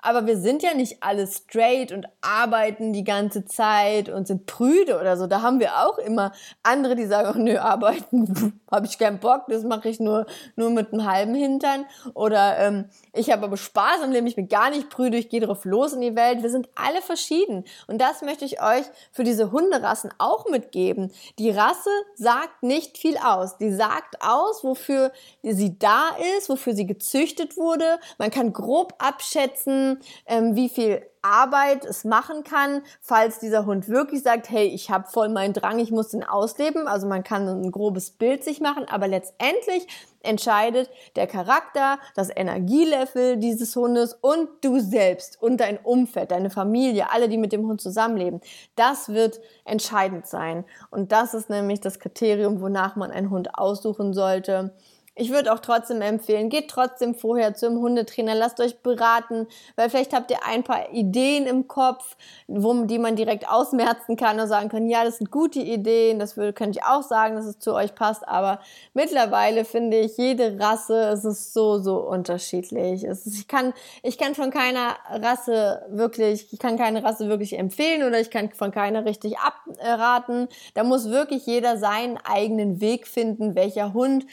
aber 0.00 0.26
wir 0.26 0.38
sind 0.38 0.62
ja 0.62 0.74
nicht 0.74 1.02
alle 1.02 1.26
straight 1.26 1.90
und 1.90 2.06
arbeiten 2.20 2.92
die 2.92 3.02
ganze 3.02 3.46
Zeit 3.46 4.10
und 4.10 4.28
sind 4.28 4.46
prüde 4.46 5.00
oder 5.00 5.16
so. 5.16 5.26
Da 5.26 5.42
haben 5.42 5.58
wir 5.58 5.72
auch 5.78 5.98
immer 5.98 6.30
andere, 6.62 6.94
die 6.94 7.06
sagen, 7.06 7.32
oh, 7.34 7.42
nö, 7.42 7.58
arbeiten 7.58 8.60
habe 8.70 8.86
ich 8.86 8.96
keinen 8.96 9.18
Bock, 9.18 9.46
das 9.48 9.64
mache 9.64 9.88
ich 9.88 9.98
nur, 9.98 10.26
nur 10.54 10.70
mit 10.70 10.92
einem 10.92 11.04
halben 11.10 11.34
Hintern. 11.34 11.84
Oder 12.14 12.58
ähm, 12.58 12.84
ich 13.12 13.32
habe 13.32 13.44
aber 13.44 13.56
Spaß 13.56 14.02
am 14.04 14.12
Leben, 14.12 14.28
ich 14.28 14.36
bin 14.36 14.48
gar 14.48 14.70
nicht 14.70 14.88
prüde, 14.88 15.16
ich 15.16 15.30
gehe 15.30 15.40
drauf 15.40 15.64
los 15.64 15.94
in 15.94 16.00
die 16.00 16.14
Welt. 16.14 16.44
Wir 16.44 16.50
sind 16.50 16.68
alle 16.76 17.02
verschieden. 17.02 17.64
Und 17.88 18.00
das 18.00 18.22
möchte 18.22 18.44
ich 18.44 18.62
euch 18.62 18.84
für 19.10 19.24
diese 19.24 19.50
Hunderassen 19.50 20.10
auch 20.18 20.48
mitgeben. 20.48 21.10
Die 21.40 21.50
Rasse 21.50 21.90
sagt 22.14 22.62
nicht 22.62 22.98
viel 22.98 23.16
aus 23.18 23.47
aus. 23.48 23.58
Die 23.58 23.72
sagt 23.72 24.22
aus, 24.22 24.64
wofür 24.64 25.12
sie 25.42 25.78
da 25.78 26.10
ist, 26.36 26.48
wofür 26.48 26.74
sie 26.74 26.86
gezüchtet 26.86 27.56
wurde. 27.56 27.98
Man 28.18 28.30
kann 28.30 28.52
grob 28.52 28.94
abschätzen, 28.98 30.00
ähm, 30.26 30.56
wie 30.56 30.68
viel 30.68 31.02
Arbeit 31.28 31.84
es 31.84 32.04
machen 32.04 32.42
kann, 32.42 32.82
falls 33.00 33.38
dieser 33.38 33.66
Hund 33.66 33.88
wirklich 33.88 34.22
sagt, 34.22 34.48
hey, 34.48 34.66
ich 34.66 34.90
habe 34.90 35.08
voll 35.08 35.28
meinen 35.28 35.52
Drang, 35.52 35.78
ich 35.78 35.90
muss 35.90 36.08
den 36.08 36.24
ausleben. 36.24 36.88
Also 36.88 37.06
man 37.06 37.22
kann 37.22 37.46
ein 37.46 37.70
grobes 37.70 38.10
Bild 38.10 38.42
sich 38.42 38.60
machen, 38.60 38.86
aber 38.88 39.08
letztendlich 39.08 39.86
entscheidet 40.22 40.90
der 41.16 41.26
Charakter, 41.26 41.98
das 42.14 42.30
Energielevel 42.34 43.36
dieses 43.36 43.76
Hundes 43.76 44.14
und 44.14 44.48
du 44.62 44.80
selbst 44.80 45.40
und 45.40 45.58
dein 45.58 45.78
Umfeld, 45.78 46.30
deine 46.30 46.50
Familie, 46.50 47.10
alle, 47.12 47.28
die 47.28 47.38
mit 47.38 47.52
dem 47.52 47.66
Hund 47.66 47.80
zusammenleben. 47.80 48.40
Das 48.74 49.10
wird 49.10 49.40
entscheidend 49.64 50.26
sein. 50.26 50.64
Und 50.90 51.12
das 51.12 51.34
ist 51.34 51.50
nämlich 51.50 51.80
das 51.80 51.98
Kriterium, 51.98 52.60
wonach 52.60 52.96
man 52.96 53.10
einen 53.10 53.30
Hund 53.30 53.54
aussuchen 53.54 54.12
sollte. 54.12 54.72
Ich 55.20 55.30
würde 55.30 55.52
auch 55.52 55.58
trotzdem 55.58 56.00
empfehlen, 56.00 56.48
geht 56.48 56.68
trotzdem 56.68 57.16
vorher 57.16 57.52
zum 57.54 57.80
Hundetrainer, 57.80 58.36
lasst 58.36 58.60
euch 58.60 58.78
beraten, 58.82 59.48
weil 59.74 59.90
vielleicht 59.90 60.14
habt 60.14 60.30
ihr 60.30 60.46
ein 60.46 60.62
paar 60.62 60.92
Ideen 60.92 61.46
im 61.46 61.66
Kopf, 61.66 62.16
wo, 62.46 62.84
die 62.84 63.00
man 63.00 63.16
direkt 63.16 63.48
ausmerzen 63.48 64.16
kann 64.16 64.38
und 64.38 64.46
sagen 64.46 64.68
kann, 64.68 64.88
ja, 64.88 65.02
das 65.02 65.18
sind 65.18 65.32
gute 65.32 65.58
Ideen, 65.58 66.20
das 66.20 66.36
würde, 66.36 66.52
könnte 66.52 66.78
ich 66.78 66.84
auch 66.84 67.02
sagen, 67.02 67.34
dass 67.34 67.46
es 67.46 67.58
zu 67.58 67.74
euch 67.74 67.96
passt, 67.96 68.28
aber 68.28 68.60
mittlerweile 68.94 69.64
finde 69.64 69.98
ich, 69.98 70.16
jede 70.16 70.60
Rasse, 70.60 71.08
es 71.08 71.24
ist 71.24 71.52
so, 71.52 71.78
so 71.78 71.96
unterschiedlich. 71.96 73.02
Es 73.02 73.26
ist, 73.26 73.38
ich 73.40 73.48
kann, 73.48 73.72
ich 74.04 74.18
kann 74.18 74.36
von 74.36 74.50
keiner 74.50 74.94
Rasse 75.10 75.82
wirklich, 75.88 76.52
ich 76.52 76.60
kann 76.60 76.78
keine 76.78 77.02
Rasse 77.02 77.28
wirklich 77.28 77.58
empfehlen 77.58 78.06
oder 78.06 78.20
ich 78.20 78.30
kann 78.30 78.50
von 78.52 78.70
keiner 78.70 79.04
richtig 79.04 79.36
abraten. 79.38 80.46
Da 80.74 80.84
muss 80.84 81.10
wirklich 81.10 81.44
jeder 81.46 81.76
seinen 81.76 82.18
eigenen 82.18 82.80
Weg 82.80 83.08
finden, 83.08 83.56
welcher 83.56 83.92
Hund 83.94 84.24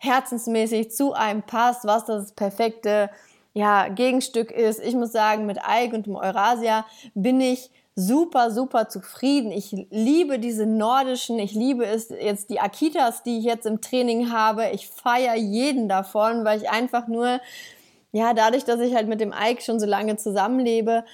herzensmäßig 0.00 0.90
zu 0.90 1.12
einem 1.12 1.42
passt, 1.42 1.84
was 1.84 2.06
das 2.06 2.32
perfekte 2.32 3.10
ja, 3.52 3.88
Gegenstück 3.88 4.50
ist. 4.50 4.80
Ich 4.80 4.94
muss 4.94 5.12
sagen, 5.12 5.46
mit 5.46 5.58
Ike 5.58 5.94
und 5.94 6.06
dem 6.06 6.16
Eurasia 6.16 6.86
bin 7.14 7.40
ich 7.40 7.70
super, 7.94 8.50
super 8.50 8.88
zufrieden. 8.88 9.52
Ich 9.52 9.72
liebe 9.90 10.38
diese 10.38 10.64
nordischen, 10.64 11.38
ich 11.38 11.52
liebe 11.52 11.84
es 11.84 12.08
jetzt 12.08 12.48
die 12.48 12.60
Akitas, 12.60 13.22
die 13.22 13.38
ich 13.38 13.44
jetzt 13.44 13.66
im 13.66 13.80
Training 13.80 14.32
habe. 14.32 14.70
Ich 14.72 14.88
feiere 14.88 15.36
jeden 15.36 15.88
davon, 15.88 16.44
weil 16.44 16.62
ich 16.62 16.70
einfach 16.70 17.06
nur, 17.08 17.40
ja, 18.12 18.32
dadurch, 18.32 18.64
dass 18.64 18.80
ich 18.80 18.94
halt 18.94 19.06
mit 19.06 19.20
dem 19.20 19.34
Ike 19.38 19.60
schon 19.60 19.80
so 19.80 19.86
lange 19.86 20.16
zusammenlebe, 20.16 21.04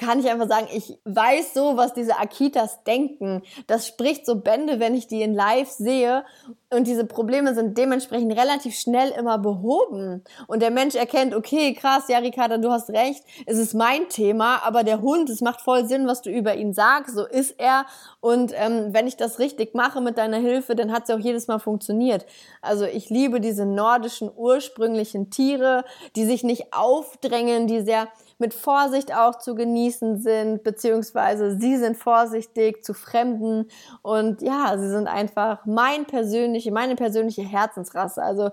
kann 0.00 0.18
ich 0.18 0.30
einfach 0.30 0.48
sagen, 0.48 0.66
ich 0.72 0.98
weiß 1.04 1.52
so, 1.52 1.76
was 1.76 1.92
diese 1.92 2.18
Akitas 2.18 2.82
denken. 2.84 3.42
Das 3.66 3.86
spricht 3.86 4.24
so 4.24 4.36
Bände, 4.36 4.80
wenn 4.80 4.94
ich 4.94 5.08
die 5.08 5.20
in 5.20 5.34
Live 5.34 5.68
sehe. 5.68 6.24
Und 6.72 6.86
diese 6.86 7.04
Probleme 7.04 7.54
sind 7.54 7.76
dementsprechend 7.76 8.32
relativ 8.32 8.74
schnell 8.76 9.10
immer 9.10 9.36
behoben. 9.36 10.24
Und 10.46 10.62
der 10.62 10.70
Mensch 10.70 10.94
erkennt, 10.94 11.34
okay, 11.34 11.74
krass, 11.74 12.04
ja, 12.08 12.18
Ricarda, 12.18 12.56
du 12.56 12.70
hast 12.70 12.90
recht, 12.90 13.22
es 13.44 13.58
ist 13.58 13.74
mein 13.74 14.08
Thema, 14.08 14.64
aber 14.64 14.84
der 14.84 15.02
Hund, 15.02 15.28
es 15.28 15.42
macht 15.42 15.60
voll 15.60 15.84
Sinn, 15.86 16.06
was 16.06 16.22
du 16.22 16.30
über 16.30 16.54
ihn 16.54 16.72
sagst, 16.72 17.14
so 17.14 17.26
ist 17.26 17.56
er. 17.58 17.84
Und 18.20 18.52
ähm, 18.56 18.94
wenn 18.94 19.06
ich 19.06 19.18
das 19.18 19.38
richtig 19.38 19.74
mache 19.74 20.00
mit 20.00 20.16
deiner 20.16 20.38
Hilfe, 20.38 20.74
dann 20.74 20.92
hat 20.92 21.04
es 21.04 21.14
auch 21.14 21.18
jedes 21.18 21.46
Mal 21.46 21.58
funktioniert. 21.58 22.24
Also 22.62 22.86
ich 22.86 23.10
liebe 23.10 23.40
diese 23.40 23.66
nordischen 23.66 24.30
ursprünglichen 24.34 25.30
Tiere, 25.30 25.84
die 26.16 26.24
sich 26.24 26.42
nicht 26.42 26.72
aufdrängen, 26.72 27.66
die 27.66 27.82
sehr 27.82 28.08
mit 28.40 28.54
Vorsicht 28.54 29.14
auch 29.14 29.38
zu 29.38 29.54
genießen 29.54 30.18
sind, 30.18 30.62
beziehungsweise 30.62 31.58
sie 31.58 31.76
sind 31.76 31.96
vorsichtig 31.96 32.84
zu 32.84 32.94
Fremden 32.94 33.68
und 34.02 34.42
ja, 34.42 34.76
sie 34.78 34.88
sind 34.90 35.06
einfach 35.06 35.64
mein 35.66 36.06
persönliche, 36.06 36.72
meine 36.72 36.96
persönliche 36.96 37.42
Herzensrasse. 37.42 38.22
Also 38.22 38.50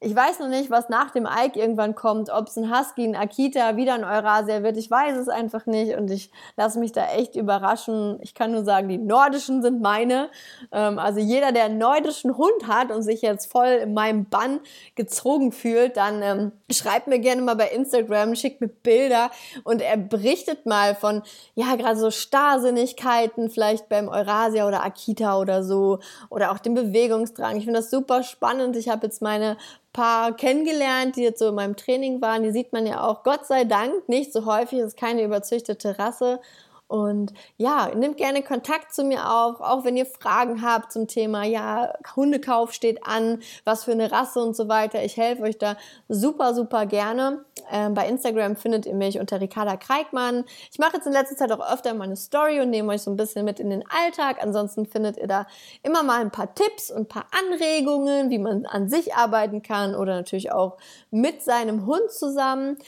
ich 0.00 0.14
weiß 0.14 0.38
noch 0.38 0.48
nicht, 0.48 0.70
was 0.70 0.88
nach 0.88 1.10
dem 1.10 1.26
Ike 1.26 1.58
irgendwann 1.58 1.96
kommt, 1.96 2.30
ob 2.30 2.46
es 2.46 2.56
ein 2.56 2.70
Husky, 2.70 3.02
ein 3.04 3.16
Akita, 3.16 3.76
wieder 3.76 3.94
ein 3.94 4.04
Eurasia 4.04 4.62
wird. 4.62 4.76
Ich 4.76 4.88
weiß 4.88 5.16
es 5.16 5.28
einfach 5.28 5.66
nicht 5.66 5.96
und 5.96 6.08
ich 6.12 6.30
lasse 6.56 6.78
mich 6.78 6.92
da 6.92 7.06
echt 7.08 7.34
überraschen. 7.34 8.20
Ich 8.22 8.32
kann 8.32 8.52
nur 8.52 8.62
sagen, 8.62 8.88
die 8.88 8.98
nordischen 8.98 9.60
sind 9.60 9.80
meine. 9.80 10.30
Ähm, 10.70 11.00
also 11.00 11.18
jeder, 11.18 11.50
der 11.50 11.64
einen 11.64 11.78
nordischen 11.78 12.36
Hund 12.36 12.68
hat 12.68 12.92
und 12.92 13.02
sich 13.02 13.22
jetzt 13.22 13.50
voll 13.50 13.66
in 13.66 13.92
meinem 13.92 14.26
Bann 14.26 14.60
gezogen 14.94 15.50
fühlt, 15.50 15.96
dann 15.96 16.22
ähm, 16.22 16.52
schreibt 16.70 17.08
mir 17.08 17.18
gerne 17.18 17.42
mal 17.42 17.56
bei 17.56 17.68
Instagram, 17.68 18.36
schickt 18.36 18.60
mir 18.60 18.68
Bilder 18.68 19.32
und 19.64 19.82
er 19.82 19.96
berichtet 19.96 20.64
mal 20.64 20.94
von, 20.94 21.22
ja, 21.56 21.74
gerade 21.74 21.98
so 21.98 22.12
Starrsinnigkeiten 22.12 23.50
vielleicht 23.50 23.88
beim 23.88 24.06
Eurasia 24.06 24.68
oder 24.68 24.84
Akita 24.84 25.40
oder 25.40 25.64
so 25.64 25.98
oder 26.30 26.52
auch 26.52 26.58
dem 26.60 26.74
Bewegungsdrang. 26.74 27.56
Ich 27.56 27.64
finde 27.64 27.80
das 27.80 27.90
super 27.90 28.22
spannend. 28.22 28.76
Ich 28.76 28.88
habe 28.88 29.04
jetzt 29.04 29.22
meine 29.22 29.56
paar 29.92 30.36
kennengelernt, 30.36 31.16
die 31.16 31.22
jetzt 31.22 31.38
so 31.38 31.48
in 31.48 31.54
meinem 31.54 31.76
Training 31.76 32.20
waren. 32.20 32.42
Die 32.42 32.52
sieht 32.52 32.72
man 32.72 32.86
ja 32.86 33.02
auch, 33.02 33.22
Gott 33.22 33.46
sei 33.46 33.64
Dank, 33.64 34.08
nicht 34.08 34.32
so 34.32 34.44
häufig. 34.46 34.78
Es 34.80 34.88
ist 34.88 34.96
keine 34.98 35.22
überzüchtete 35.22 35.98
Rasse. 35.98 36.40
Und 36.88 37.34
ja, 37.58 37.90
nehmt 37.94 38.16
gerne 38.16 38.42
Kontakt 38.42 38.94
zu 38.94 39.04
mir 39.04 39.30
auf, 39.30 39.60
auch 39.60 39.84
wenn 39.84 39.98
ihr 39.98 40.06
Fragen 40.06 40.62
habt 40.62 40.90
zum 40.90 41.06
Thema, 41.06 41.44
ja, 41.44 41.92
Hundekauf 42.16 42.72
steht 42.72 43.06
an, 43.06 43.40
was 43.64 43.84
für 43.84 43.92
eine 43.92 44.10
Rasse 44.10 44.40
und 44.40 44.56
so 44.56 44.68
weiter. 44.68 45.04
Ich 45.04 45.18
helfe 45.18 45.42
euch 45.42 45.58
da 45.58 45.76
super, 46.08 46.54
super 46.54 46.86
gerne. 46.86 47.44
Ähm, 47.70 47.92
bei 47.92 48.08
Instagram 48.08 48.56
findet 48.56 48.86
ihr 48.86 48.94
mich 48.94 49.20
unter 49.20 49.38
Ricarda 49.38 49.76
Kreikmann. 49.76 50.44
Ich 50.72 50.78
mache 50.78 50.96
jetzt 50.96 51.06
in 51.06 51.12
letzter 51.12 51.36
Zeit 51.36 51.52
auch 51.52 51.72
öfter 51.72 51.92
mal 51.92 52.04
eine 52.04 52.16
Story 52.16 52.58
und 52.60 52.70
nehme 52.70 52.90
euch 52.92 53.02
so 53.02 53.10
ein 53.10 53.18
bisschen 53.18 53.44
mit 53.44 53.60
in 53.60 53.68
den 53.68 53.84
Alltag. 53.90 54.42
Ansonsten 54.42 54.86
findet 54.86 55.18
ihr 55.18 55.26
da 55.26 55.46
immer 55.82 56.02
mal 56.02 56.22
ein 56.22 56.30
paar 56.30 56.54
Tipps 56.54 56.90
und 56.90 57.00
ein 57.02 57.08
paar 57.08 57.26
Anregungen, 57.38 58.30
wie 58.30 58.38
man 58.38 58.64
an 58.64 58.88
sich 58.88 59.14
arbeiten 59.14 59.62
kann 59.62 59.94
oder 59.94 60.14
natürlich 60.14 60.52
auch 60.52 60.78
mit 61.10 61.42
seinem 61.42 61.84
Hund 61.84 62.10
zusammen. 62.10 62.78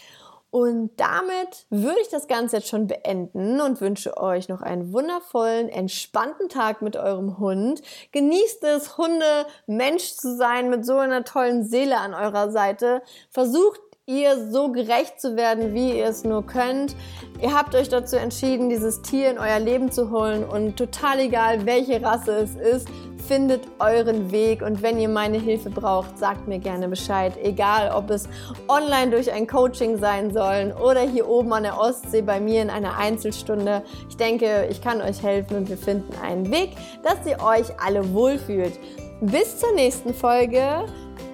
Und 0.50 0.90
damit 0.96 1.66
würde 1.70 2.00
ich 2.00 2.08
das 2.08 2.26
Ganze 2.26 2.56
jetzt 2.56 2.68
schon 2.68 2.88
beenden 2.88 3.60
und 3.60 3.80
wünsche 3.80 4.16
euch 4.16 4.48
noch 4.48 4.62
einen 4.62 4.92
wundervollen, 4.92 5.68
entspannten 5.68 6.48
Tag 6.48 6.82
mit 6.82 6.96
eurem 6.96 7.38
Hund. 7.38 7.82
Genießt 8.10 8.64
es, 8.64 8.98
Hunde 8.98 9.46
Mensch 9.66 10.14
zu 10.14 10.36
sein 10.36 10.68
mit 10.68 10.84
so 10.84 10.96
einer 10.98 11.24
tollen 11.24 11.64
Seele 11.64 11.98
an 11.98 12.14
eurer 12.14 12.50
Seite. 12.50 13.02
Versucht 13.30 13.80
ihr 14.06 14.50
so 14.50 14.72
gerecht 14.72 15.20
zu 15.20 15.36
werden, 15.36 15.74
wie 15.74 15.98
ihr 15.98 16.06
es 16.06 16.24
nur 16.24 16.44
könnt. 16.44 16.96
Ihr 17.40 17.54
habt 17.54 17.74
euch 17.74 17.88
dazu 17.88 18.16
entschieden, 18.16 18.68
dieses 18.68 19.02
Tier 19.02 19.30
in 19.30 19.38
euer 19.38 19.60
Leben 19.60 19.92
zu 19.92 20.10
holen 20.10 20.44
und 20.44 20.76
total 20.76 21.20
egal, 21.20 21.64
welche 21.64 22.02
Rasse 22.02 22.32
es 22.32 22.56
ist, 22.56 22.88
findet 23.30 23.62
euren 23.78 24.32
Weg 24.32 24.62
und 24.62 24.82
wenn 24.82 24.98
ihr 24.98 25.08
meine 25.08 25.38
Hilfe 25.38 25.70
braucht, 25.70 26.18
sagt 26.18 26.48
mir 26.48 26.58
gerne 26.58 26.88
Bescheid. 26.88 27.32
Egal, 27.40 27.92
ob 27.94 28.10
es 28.10 28.28
online 28.66 29.12
durch 29.12 29.30
ein 29.30 29.46
Coaching 29.46 29.98
sein 29.98 30.32
soll 30.32 30.74
oder 30.82 31.02
hier 31.02 31.28
oben 31.28 31.52
an 31.52 31.62
der 31.62 31.78
Ostsee 31.78 32.22
bei 32.22 32.40
mir 32.40 32.62
in 32.62 32.70
einer 32.70 32.98
Einzelstunde. 32.98 33.84
Ich 34.08 34.16
denke, 34.16 34.66
ich 34.68 34.82
kann 34.82 35.00
euch 35.00 35.22
helfen 35.22 35.58
und 35.58 35.68
wir 35.68 35.78
finden 35.78 36.12
einen 36.20 36.50
Weg, 36.50 36.70
dass 37.04 37.24
ihr 37.24 37.40
euch 37.40 37.66
alle 37.80 38.12
wohlfühlt. 38.12 38.78
Bis 39.20 39.58
zur 39.58 39.72
nächsten 39.74 40.12
Folge. 40.12 40.84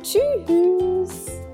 Tschüss. 0.03 1.46